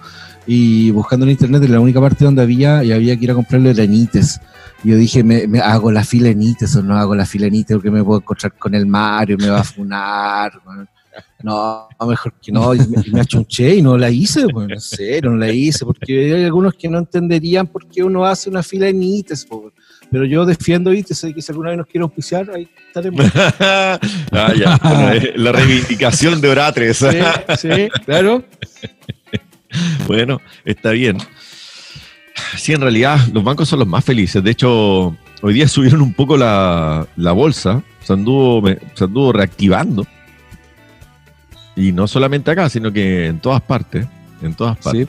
[0.47, 3.35] y buscando en internet en la única parte donde había y había que ir a
[3.35, 4.39] comprarle Enites.
[4.83, 7.91] Y yo dije, ¿me, hago la fila Enites o no hago la fila Enites porque
[7.91, 10.53] me puedo encontrar con el Mario, me va a funar?
[11.43, 15.31] No, mejor que no, y me, me achunché y no la hice, pues, en serio,
[15.31, 18.87] no la hice, porque hay algunos que no entenderían por qué uno hace una fila
[18.87, 19.47] en ITES,
[20.11, 23.25] pero yo defiendo ITES, que si alguna vez nos quiere auspiciar, ahí estaremos.
[23.35, 23.99] ah,
[24.57, 24.79] ya,
[25.35, 26.97] la reivindicación de Oratres.
[26.97, 27.07] sí,
[27.57, 28.43] sí, claro.
[30.07, 31.18] Bueno, está bien.
[32.55, 34.43] Sí, en realidad los bancos son los más felices.
[34.43, 40.05] De hecho, hoy día subieron un poco la, la bolsa, se anduvo, se anduvo reactivando
[41.78, 44.07] y no solamente acá, sino que en todas partes.
[44.41, 45.07] En todas partes.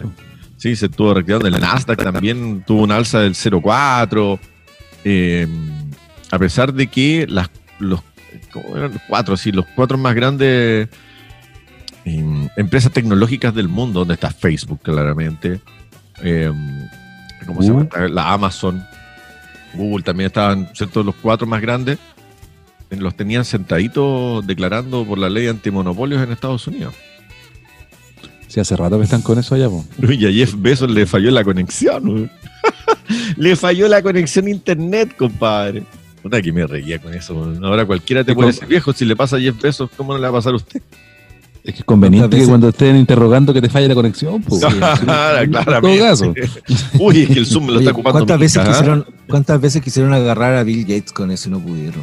[0.59, 1.49] Sí, se estuvo reactivando.
[1.49, 4.39] El Nasdaq también tuvo una alza del 0,4.
[5.05, 5.49] Em,
[6.31, 7.49] a pesar de que las,
[7.79, 8.01] los,
[9.09, 9.39] cuatro?
[9.39, 10.89] Sí, los cuatro más grandes
[12.09, 15.61] em, empresas tecnológicas del mundo, donde está Facebook claramente,
[17.47, 17.89] ¿cómo se llama?
[18.09, 18.85] La Amazon,
[19.75, 21.03] Google también estaban, ¿cierto?
[21.03, 21.99] Los cuatro más grandes
[22.91, 26.95] los tenían sentaditos declarando por la ley antimonopolios en Estados Unidos.
[28.47, 29.69] Sí, hace rato que están con eso allá.
[30.09, 32.31] Y a Jeff Bezos le falló la conexión.
[33.37, 35.83] le falló la conexión a internet, compadre.
[36.23, 37.55] Puta que me reía con eso.
[37.63, 40.23] Ahora cualquiera te puede decir, viejo, si le pasa a Jeff Bezos, ¿cómo no le
[40.23, 40.83] va a pasar a usted?
[41.65, 44.43] Es que es conveniente que cuando estén interrogando que te falle la conexión.
[44.43, 44.65] Pues,
[45.05, 46.35] claro, caso.
[46.99, 48.19] Uy, es que el Zoom lo está ocupando.
[48.21, 52.03] ¿cuántas veces, quisieron, ¿Cuántas veces quisieron agarrar a Bill Gates con eso y no pudieron?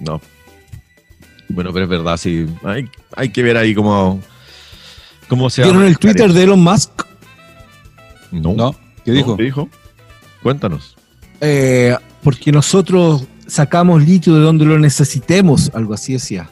[0.00, 0.20] No.
[1.48, 2.46] Bueno, pero es verdad, sí.
[2.62, 4.20] Hay, hay que ver ahí cómo,
[5.28, 6.90] cómo se ¿Vieron el Twitter de Elon Musk?
[8.30, 8.76] No.
[9.04, 9.36] ¿Qué dijo?
[9.36, 9.68] ¿Qué dijo?
[10.42, 10.96] Cuéntanos.
[11.40, 16.50] Eh, porque nosotros sacamos litio de donde lo necesitemos, algo así decía.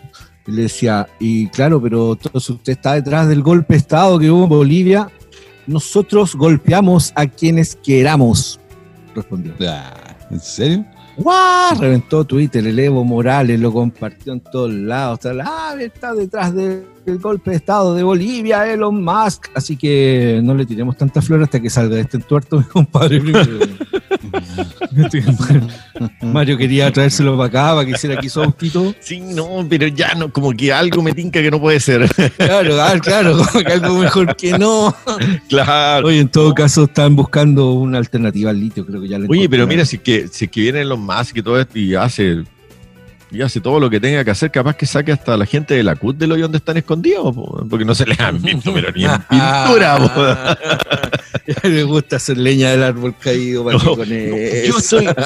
[0.53, 4.45] Le decía, y claro, pero todo usted está detrás del golpe de Estado que hubo
[4.45, 5.11] en Bolivia.
[5.67, 8.61] Nosotros golpeamos a quienes queramos,
[9.15, 9.55] respondió.
[10.31, 10.85] ¿En serio?
[11.17, 11.81] ¡Guau!
[11.81, 15.25] Reventó Twitter, el Evo Morales lo compartió en todos lados.
[15.25, 16.85] Está, ah, está detrás del
[17.21, 19.47] golpe de Estado de Bolivia, Elon Musk.
[19.55, 23.23] Así que no le tiremos tanta flor hasta que salga de este entuerto, mi compadre.
[26.23, 28.95] Mario quería traérselo para acá, para que hiciera aquí su autito.
[29.01, 32.09] Sí, no, pero ya no, como que algo me tinca que no puede ser.
[32.37, 34.95] Claro, ah, claro, como que algo mejor que no.
[35.49, 36.09] Claro.
[36.09, 39.49] Oye, en todo caso están buscando una alternativa al litio, creo que ya lo Oye,
[39.49, 42.45] pero mira, si que, si que vienen los más que todo esto y hace
[43.31, 45.83] y hace todo lo que tenga que hacer, capaz que saque hasta la gente de
[45.83, 47.35] la CUT del hoyo donde están escondidos,
[47.69, 50.49] porque no se les han visto, pero ni en pintura.
[51.63, 54.81] Me gusta hacer leña del árbol caído para con Yo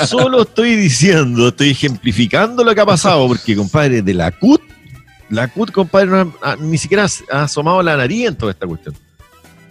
[0.07, 4.62] solo estoy diciendo, estoy ejemplificando lo que ha pasado, porque compadre, de la CUT,
[5.28, 6.26] la CUT, compadre,
[6.59, 8.94] ni siquiera ha asomado la nariz en toda esta cuestión.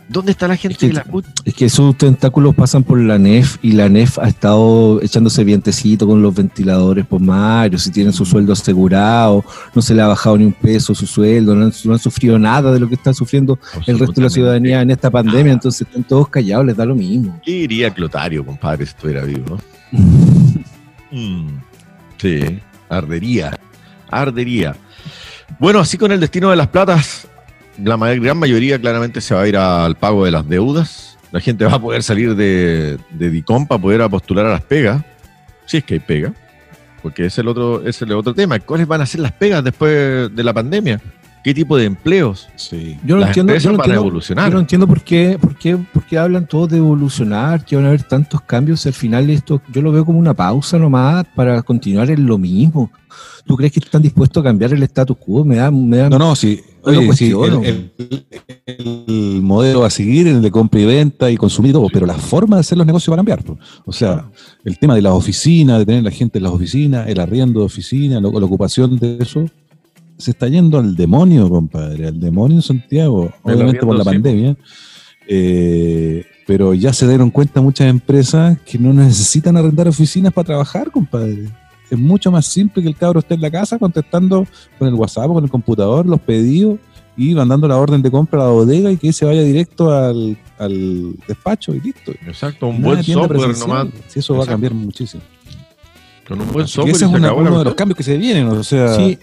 [0.09, 1.23] ¿Dónde está la gente de la CUT?
[1.45, 6.07] Es que sus tentáculos pasan por la NEF y la NEF ha estado echándose vientecito
[6.07, 9.45] con los ventiladores por Mario, si tienen su sueldo asegurado,
[9.75, 12.79] no se le ha bajado ni un peso su sueldo, no han, sufrido nada de
[12.79, 16.27] lo que está sufriendo el resto de la ciudadanía en esta pandemia, entonces están todos
[16.27, 17.39] callados, les da lo mismo.
[17.45, 19.59] ¿Qué diría Clotario, compadre, si estuviera vivo?
[21.11, 21.57] Mm,
[22.19, 23.59] sí, ardería,
[24.11, 24.75] ardería.
[25.57, 27.27] Bueno, así con el destino de las platas,
[27.83, 31.17] la gran mayoría claramente se va a ir al pago de las deudas.
[31.31, 35.03] La gente va a poder salir de, de DICOM para poder postular a las pegas,
[35.65, 36.33] si es que hay pega.
[37.01, 38.59] porque es el otro, es el otro tema.
[38.59, 40.99] ¿Cuáles van a ser las pegas después de la pandemia?
[41.43, 42.47] ¿Qué tipo de empleos?
[42.55, 42.97] Sí.
[43.05, 44.49] Yo no entiendo, yo no entiendo, evolucionar.
[44.49, 47.85] Yo no entiendo por qué, por qué, por qué hablan todos de evolucionar, que van
[47.85, 48.85] a haber tantos cambios.
[48.85, 52.91] Al final esto, yo lo veo como una pausa nomás para continuar en lo mismo.
[53.45, 55.45] ¿Tú crees que están dispuestos a cambiar el status quo?
[55.45, 56.61] Me da, me da no, no, sí.
[56.85, 57.07] el,
[59.41, 62.57] modelo va a seguir el de compra y venta y consumir todo, pero la forma
[62.57, 63.43] de hacer los negocios va a cambiar.
[63.85, 64.29] O sea,
[64.63, 67.65] el tema de las oficinas, de tener la gente en las oficinas, el arriendo de
[67.65, 69.45] oficinas, la ocupación de eso,
[70.19, 74.57] se está yendo al demonio, compadre, al demonio en Santiago, obviamente por la pandemia.
[75.27, 80.91] Eh, pero ya se dieron cuenta muchas empresas que no necesitan arrendar oficinas para trabajar,
[80.91, 81.47] compadre.
[81.89, 84.45] Es mucho más simple que el cabro esté en la casa contestando
[84.77, 86.79] con el WhatsApp, con el computador, los pedidos
[87.15, 90.37] y mandando la orden de compra a la bodega y que se vaya directo al,
[91.27, 92.11] despacho y listo.
[92.25, 93.87] Exacto, un buen software nomás.
[94.07, 95.23] Sí, eso va a cambiar muchísimo.
[96.29, 96.95] Con un buen software.
[96.95, 98.47] ese es uno de los cambios que se vienen.
[98.49, 99.17] O sea, sí,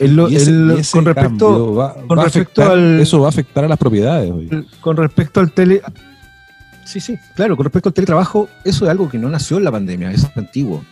[0.92, 2.98] con respecto, con respecto al.
[2.98, 4.32] Eso va a afectar a las propiedades.
[4.80, 5.82] Con respecto al tele.
[6.84, 9.72] Sí, sí, claro, con respecto al teletrabajo, eso es algo que no nació en la
[9.72, 10.84] pandemia, es antiguo.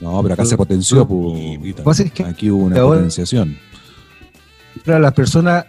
[0.00, 1.06] No, pero acá se potenció.
[1.06, 3.58] Pues, Aquí hubo una potenciación.
[4.86, 5.66] Para las personas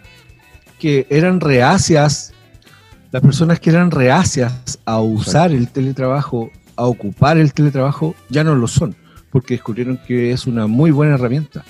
[0.78, 2.32] que eran reacias,
[3.10, 8.54] las personas que eran reacias a usar el teletrabajo, a ocupar el teletrabajo, ya no
[8.54, 8.96] lo son
[9.30, 11.64] porque descubrieron que es una muy buena herramienta.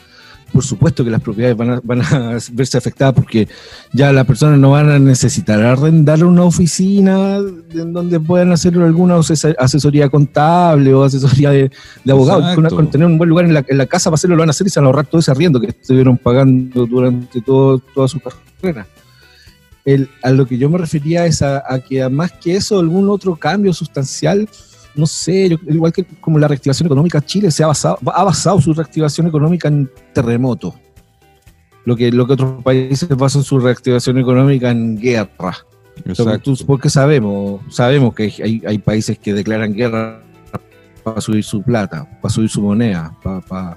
[0.53, 3.47] Por supuesto que las propiedades van a, van a verse afectadas porque
[3.93, 7.39] ya las personas no van a necesitar arrendar una oficina
[7.73, 9.21] en donde puedan hacer alguna
[9.59, 11.71] asesoría contable o asesoría de,
[12.05, 12.57] de abogados.
[12.71, 14.51] Con, tener un buen lugar en la, en la, casa para hacerlo lo van a
[14.51, 18.09] hacer y se van a ahorrar todo ese arriendo que estuvieron pagando durante todo, toda
[18.09, 18.89] su carrera.
[19.85, 23.09] El, a lo que yo me refería es a, a que más que eso, algún
[23.09, 24.49] otro cambio sustancial
[24.95, 28.73] no sé, igual que como la reactivación económica, Chile se ha basado, ha basado su
[28.73, 30.75] reactivación económica en terremotos.
[31.85, 35.57] Lo que, lo que otros países basan su reactivación económica en guerra.
[36.67, 38.33] porque sabemos, sabemos que
[38.67, 40.23] hay, países que declaran guerra
[41.03, 43.77] para subir su plata, para subir su moneda, para,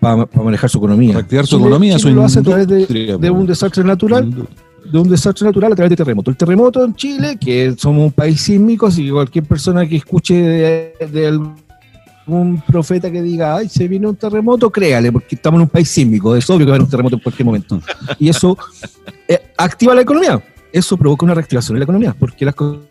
[0.00, 1.14] para, manejar su economía.
[1.14, 4.48] Reactivar su economía, Chile lo hace a través de, de un desastre natural
[4.84, 6.30] de un desastre natural a través de terremoto.
[6.30, 10.34] El terremoto en Chile, que somos un país sísmico, así que cualquier persona que escuche
[10.34, 15.68] de, algún profeta que diga, ay, se vino un terremoto, créale, porque estamos en un
[15.68, 17.80] país sísmico, es obvio que va a haber un terremoto en cualquier momento.
[18.18, 18.56] Y eso
[19.28, 22.84] eh, activa la economía, eso provoca una reactivación en la economía, porque las cosas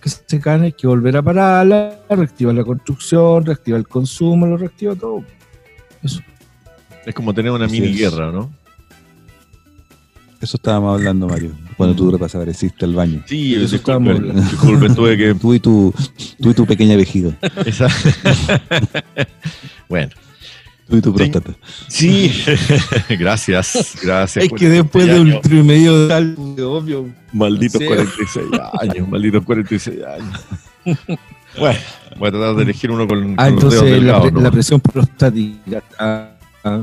[0.00, 4.56] que se caen hay que volver a pararla, reactivar la construcción, reactivar el consumo, lo
[4.56, 5.24] reactiva todo.
[6.02, 6.20] Eso.
[7.06, 8.50] Es como tener una mini guerra, ¿no?
[10.44, 13.22] Eso estábamos hablando, Mario, cuando tú desapareciste al baño.
[13.24, 15.34] Sí, eso disculpe, disculpe, tuve que...
[15.40, 15.94] Tú y tu,
[16.38, 17.30] tú y tu pequeña vejiga.
[19.88, 20.10] bueno.
[20.86, 21.54] Tú y tu próstata.
[21.88, 22.30] Sí,
[23.18, 24.44] gracias, gracias.
[24.44, 27.08] Es que después de un medio tal, obvio.
[27.32, 28.46] Malditos 46
[28.82, 30.98] años, malditos 46 años.
[31.58, 31.78] Bueno,
[32.18, 35.82] voy a tratar de elegir uno con, ah, entonces la, la, presión prostática.
[35.98, 36.32] Ah,
[36.64, 36.82] ah.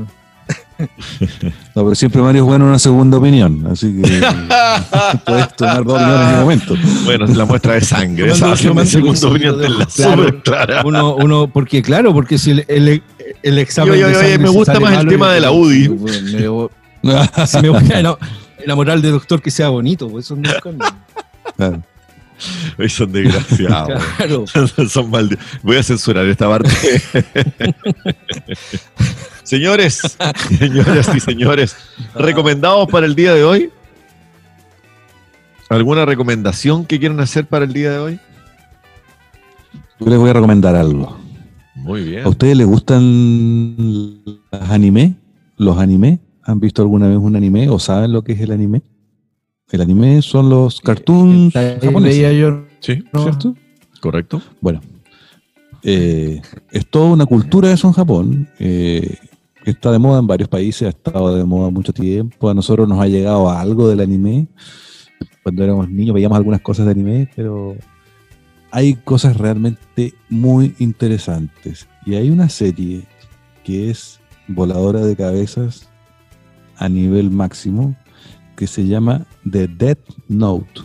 [1.74, 4.02] No, pero siempre Mario es bueno una segunda opinión, así que
[5.24, 6.74] puedes tomar dos opiniones en un momento.
[7.04, 10.82] Bueno, es la muestra de sangre, esa segunda opinión de la claro, clara.
[10.84, 13.02] Uno, uno, porque claro, porque si el, el,
[13.42, 13.94] el examen.
[13.94, 15.84] Yo, yo, yo, me gusta más el tema de la UDI.
[17.46, 18.16] si me voy a
[18.62, 20.56] enamorar del doctor que sea bonito, pues eso no es
[21.56, 21.82] claro.
[22.88, 24.02] Son desgraciados.
[24.16, 24.44] Claro.
[24.88, 25.44] Son malditos.
[25.62, 26.70] Voy a censurar esta parte.
[29.52, 30.00] Señores,
[30.58, 31.76] señoras y señores,
[32.14, 33.70] ¿recomendados para el día de hoy?
[35.68, 38.20] ¿Alguna recomendación que quieran hacer para el día de hoy?
[40.00, 41.18] Yo les voy a recomendar algo.
[41.74, 42.24] Muy bien.
[42.24, 45.16] ¿A ustedes les gustan los anime?
[45.58, 46.18] ¿Los anime?
[46.44, 48.80] ¿Han visto alguna vez un anime o saben lo que es el anime?
[49.70, 52.54] El anime son los cartoons japoneses.
[52.80, 53.54] Sí, ¿cierto?
[54.00, 54.40] Correcto.
[54.62, 54.80] Bueno,
[55.82, 56.40] eh,
[56.70, 58.48] es toda una cultura eso en Japón.
[58.58, 59.18] Eh,
[59.70, 62.50] está de moda en varios países, ha estado de moda mucho tiempo.
[62.50, 64.48] A nosotros nos ha llegado algo del anime.
[65.42, 67.76] Cuando éramos niños veíamos algunas cosas de anime, pero
[68.70, 71.88] hay cosas realmente muy interesantes.
[72.06, 73.04] Y hay una serie
[73.64, 75.88] que es voladora de cabezas
[76.76, 77.96] a nivel máximo,
[78.56, 80.82] que se llama The Death Note.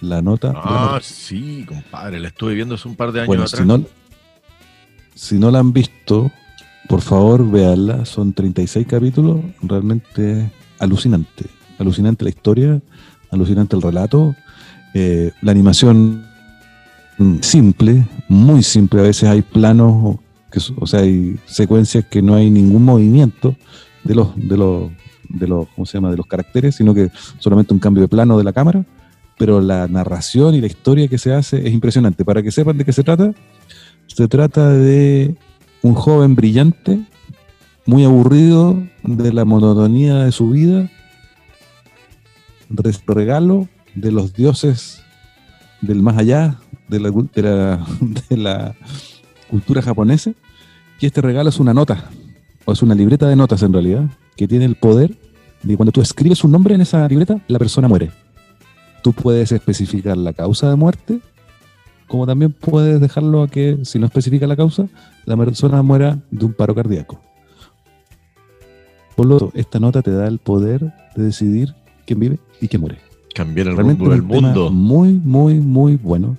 [0.00, 0.52] La nota.
[0.56, 3.84] Ah, sí, compadre, la estuve viendo hace un par de años bueno, Si no,
[5.14, 6.32] si no la han visto,
[6.88, 8.04] por favor, véanla.
[8.04, 11.46] Son 36 capítulos, realmente alucinante.
[11.78, 12.82] Alucinante la historia,
[13.30, 14.34] alucinante el relato.
[14.94, 16.26] Eh, la animación
[17.40, 19.00] simple, muy simple.
[19.00, 20.16] A veces hay planos
[20.76, 23.56] o sea, hay secuencias que no hay ningún movimiento
[24.04, 24.90] de los, de los,
[25.28, 26.10] de los, ¿cómo se llama?
[26.10, 28.84] De los caracteres, sino que solamente un cambio de plano de la cámara,
[29.38, 32.24] pero la narración y la historia que se hace es impresionante.
[32.24, 33.32] Para que sepan de qué se trata,
[34.06, 35.36] se trata de
[35.82, 37.00] un joven brillante,
[37.86, 40.88] muy aburrido de la monotonía de su vida,
[43.06, 45.02] regalo de los dioses
[45.80, 46.58] del más allá
[46.88, 47.86] de la, de la,
[48.28, 48.74] de la
[49.50, 50.32] cultura japonesa,
[50.98, 52.10] que este regalo es una nota,
[52.64, 54.04] o es una libreta de notas en realidad,
[54.36, 55.18] que tiene el poder
[55.62, 58.10] de cuando tú escribes un nombre en esa libreta, la persona muere.
[59.02, 61.20] Tú puedes especificar la causa de muerte,
[62.12, 64.86] como también puedes dejarlo a que, si no especifica la causa,
[65.24, 67.18] la persona muera de un paro cardíaco.
[69.16, 72.82] Por lo tanto, esta nota te da el poder de decidir quién vive y quién
[72.82, 72.98] muere.
[73.34, 74.70] Cambiar el rumbo del mundo.
[74.70, 76.36] Muy, muy, muy bueno.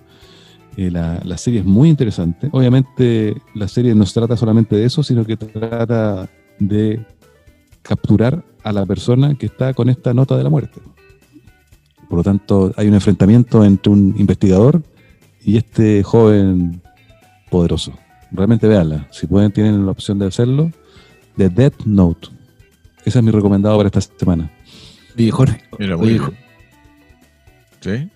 [0.78, 2.50] Eh, la, la, serie es muy interesante.
[2.52, 7.04] Obviamente, la serie no se trata solamente de eso, sino que trata de
[7.82, 10.82] capturar a la persona que está con esta nota de la muerte.
[12.08, 14.84] Por lo tanto, hay un enfrentamiento entre un investigador
[15.44, 16.82] y este joven
[17.50, 17.94] poderoso.
[18.32, 19.08] Realmente véanla.
[19.12, 20.72] Si pueden, tienen la opción de hacerlo.
[21.38, 22.30] The Death Note.
[23.06, 24.50] Ese es mi recomendado para esta semana.
[25.16, 25.62] Y Jorge.
[25.78, 26.20] Mira, oye,
[27.82, 28.10] ¿Sí?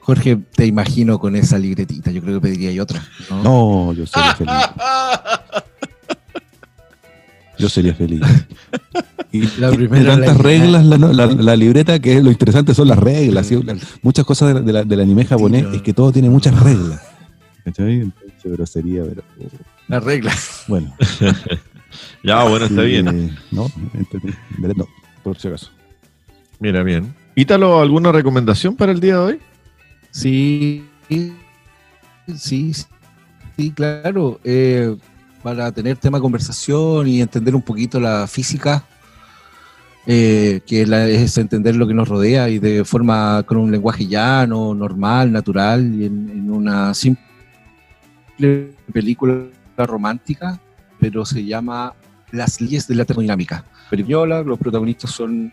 [0.00, 2.10] Jorge, te imagino con esa libretita.
[2.10, 3.02] Yo creo que pediría yo otra.
[3.30, 4.52] No, no yo sería feliz.
[7.58, 8.20] Yo sería feliz.
[9.32, 12.98] Y La primera tantas la- reglas la, la- la libreta que lo interesante son las
[12.98, 13.46] reglas.
[13.48, 13.58] ¿sí?
[14.00, 15.74] Muchas cosas de la- de la- del anime japonés Sí, no.
[15.74, 17.00] es que todo tiene muchas reglas.
[17.64, 18.12] ¿Cachai?
[18.44, 19.22] Pero sería, pero,
[19.88, 20.32] La regla.
[20.68, 20.94] bueno.
[22.22, 23.36] Ya, bueno, está eh, bien.
[23.50, 24.34] No, entonces,
[24.76, 24.86] no,
[25.22, 25.70] por si acaso.
[26.60, 27.14] Mira, bien.
[27.34, 29.38] Ítalo, ¿alguna recomendación para el día de hoy?
[30.10, 30.84] Sí,
[32.36, 32.72] sí,
[33.56, 34.40] sí, claro.
[34.44, 34.96] Eh,
[35.44, 38.82] para tener tema de conversación y entender un poquito la física,
[40.06, 44.06] eh, que la- es entender lo que nos rodea y de forma con un lenguaje
[44.06, 47.22] llano, normal, natural, y en, en una simple
[48.92, 49.44] película
[49.76, 50.58] romántica,
[50.98, 51.92] pero se llama
[52.32, 53.64] Las leyes de la termodinámica.
[53.90, 55.52] Película, los protagonistas son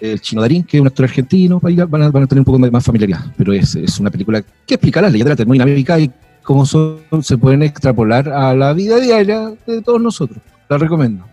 [0.00, 2.58] el Chino Darín, que es un actor argentino, van a, van a tener un poco
[2.58, 6.10] más familiaridad, pero es, es una película que explica las leyes de la termodinámica y
[6.48, 10.38] cómo son, se pueden extrapolar a la vida diaria de todos nosotros.
[10.70, 11.26] La recomiendo.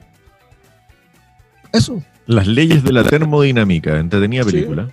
[1.72, 2.04] Eso.
[2.26, 3.98] Las leyes de la termodinámica.
[3.98, 4.52] Entretenida Sí.
[4.52, 4.90] película.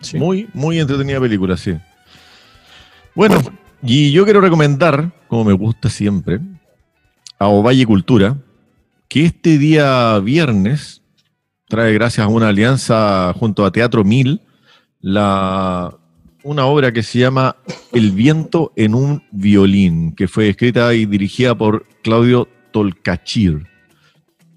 [0.00, 0.16] Sí.
[0.16, 1.76] Muy, muy entretenida película, sí.
[3.14, 3.42] Bueno,
[3.82, 6.40] y yo quiero recomendar, como me gusta siempre,
[7.38, 8.38] a Ovalle Cultura,
[9.06, 11.02] que este día viernes
[11.68, 14.40] trae, gracias a una alianza junto a Teatro Mil,
[15.02, 15.94] la,
[16.42, 17.56] una obra que se llama
[17.92, 23.66] El viento en un violín, que fue escrita y dirigida por Claudio Tolcachir.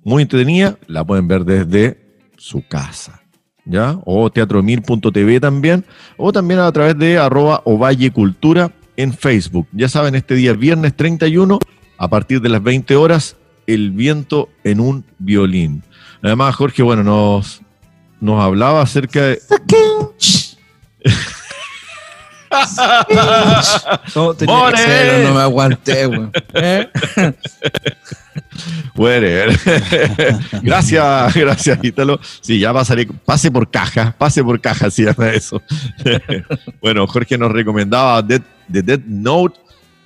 [0.04, 2.02] Muy entretenida, la pueden ver desde
[2.38, 3.22] su casa.
[3.66, 4.00] ¿Ya?
[4.06, 5.86] O teatromil.tv también,
[6.18, 9.68] o también a través de arroba Ovalle Cultura en Facebook.
[9.72, 11.60] Ya saben, este día viernes 31,
[11.98, 15.84] a partir de las 20 horas, El viento en un violín.
[16.24, 17.62] Además, Jorge, bueno, nos,
[18.20, 19.40] nos hablaba acerca de...
[24.16, 24.76] No, tenía ¡More!
[24.76, 26.32] que hacerlo, no me aguanté, weón.
[26.54, 26.90] ¿Eh?
[28.96, 29.58] Whatever.
[30.62, 32.20] gracias, gracias, Ítalo.
[32.42, 35.62] Sí, ya pasaré, pase por caja, pase por caja, si llama eso.
[36.82, 38.42] bueno, Jorge nos recomendaba Dead,
[38.72, 39.60] The Dead Note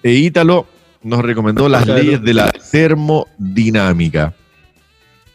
[0.04, 0.68] e Ítalo
[1.04, 4.34] nos recomendó las leyes de la termodinámica.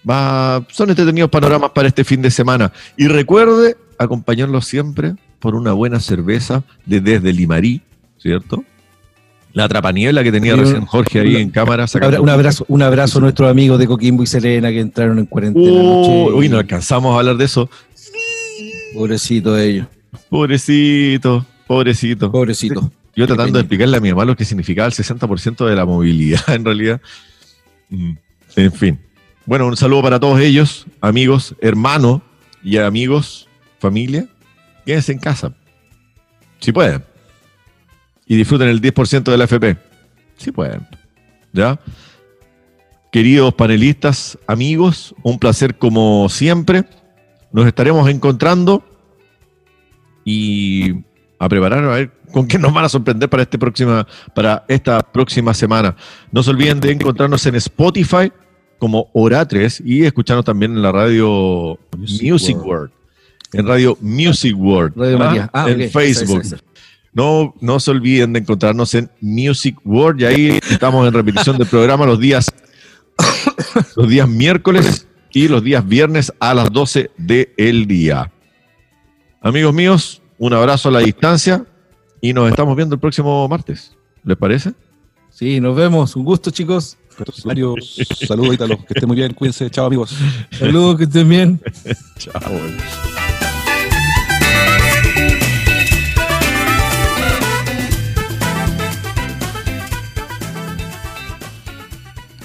[0.09, 2.73] Va, son entretenidos panoramas para este fin de semana.
[2.97, 7.81] Y recuerde acompañarlos siempre por una buena cerveza de desde Limarí,
[8.19, 8.65] ¿cierto?
[9.53, 11.83] La trapaniebla que tenía recién Jorge ahí en cámara.
[11.85, 14.79] Un sacando- abra- Un abrazo, un abrazo a nuestros amigos de Coquimbo y Selena que
[14.79, 15.67] entraron en cuarentena.
[15.81, 16.33] Anoche.
[16.35, 17.69] uy, no alcanzamos a hablar de eso.
[18.95, 19.87] Pobrecito de ellos.
[20.29, 22.31] Pobrecito, pobrecito.
[22.31, 22.93] Pobrecito.
[23.17, 26.43] Yo tratando de explicarle a mi mamá lo que significaba el 60% de la movilidad,
[26.49, 27.01] en realidad.
[27.89, 28.13] Mm,
[28.57, 28.99] En fin.
[29.47, 32.21] Bueno, un saludo para todos ellos, amigos, hermanos
[32.63, 33.49] y amigos,
[33.81, 34.29] familia.
[34.91, 35.53] Quédense en casa.
[36.59, 37.05] Si pueden.
[38.27, 39.77] Y disfruten el 10% de la FP.
[40.37, 40.85] Si pueden.
[41.53, 41.79] ¿Ya?
[43.13, 46.87] Queridos panelistas, amigos, un placer como siempre.
[47.53, 48.83] Nos estaremos encontrando
[50.25, 51.05] y
[51.39, 55.05] a preparar a ver con qué nos van a sorprender para, este próxima, para esta
[55.05, 55.95] próxima semana.
[56.33, 58.33] No se olviden de encontrarnos en Spotify
[58.81, 63.00] como Oratres y escucharnos también en la radio Music, Music World.
[63.53, 64.97] En radio Music World.
[64.97, 65.19] Radio ¿ah?
[65.19, 65.51] María.
[65.53, 65.91] Ah, en ok.
[65.91, 66.43] Facebook.
[67.13, 71.67] No, no se olviden de encontrarnos en Music World y ahí estamos en repetición del
[71.67, 72.53] programa los días,
[73.97, 78.31] los días miércoles y los días viernes a las 12 del día.
[79.41, 81.65] Amigos míos, un abrazo a la distancia
[82.21, 83.97] y nos estamos viendo el próximo martes.
[84.23, 84.75] ¿Les parece?
[85.31, 86.15] Sí, nos vemos.
[86.17, 86.99] Un gusto, chicos.
[87.33, 88.77] saludos, Ítalo.
[88.85, 89.33] Que estén muy bien.
[89.33, 89.71] Cuídense.
[89.71, 90.15] Chao, amigos.
[90.51, 91.61] Saludos, que estén bien.
[92.19, 93.20] Chao.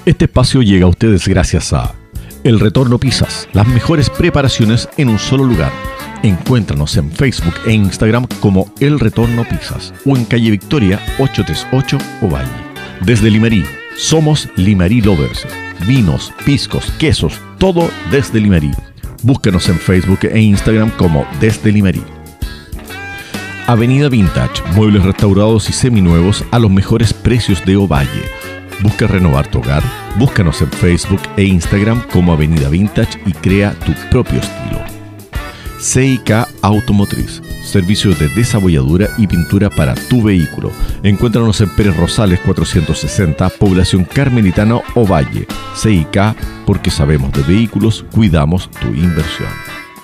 [0.06, 1.96] Este espacio llega a ustedes gracias a
[2.44, 5.72] El Retorno Pisas, las mejores preparaciones en un solo lugar.
[6.22, 12.52] Encuéntranos en Facebook e Instagram como El Retorno Pisas o en calle Victoria 838 Ovalle.
[13.02, 13.66] Desde Limerí,
[13.98, 15.48] somos Limerí Lovers.
[15.88, 18.74] Vinos, piscos, quesos, todo desde Limerí.
[19.24, 22.04] Búscanos en Facebook e Instagram como Desde Limerí.
[23.66, 28.45] Avenida Vintage, muebles restaurados y seminuevos a los mejores precios de Ovalle
[28.82, 29.84] Busca renovar tu hogar,
[30.18, 34.80] búscanos en Facebook e Instagram como Avenida Vintage y crea tu propio estilo.
[35.80, 40.72] CIK Automotriz, servicios de desabolladura y pintura para tu vehículo.
[41.04, 45.48] Encuéntranos en Pérez Rosales 460, población carmelitana o Valle.
[45.76, 49.50] CIK, porque sabemos de vehículos, cuidamos tu inversión.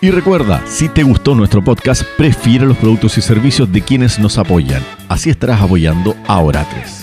[0.01, 4.37] Y recuerda, si te gustó nuestro podcast, prefiere los productos y servicios de quienes nos
[4.37, 4.83] apoyan.
[5.09, 7.00] Así estarás apoyando a Oratres.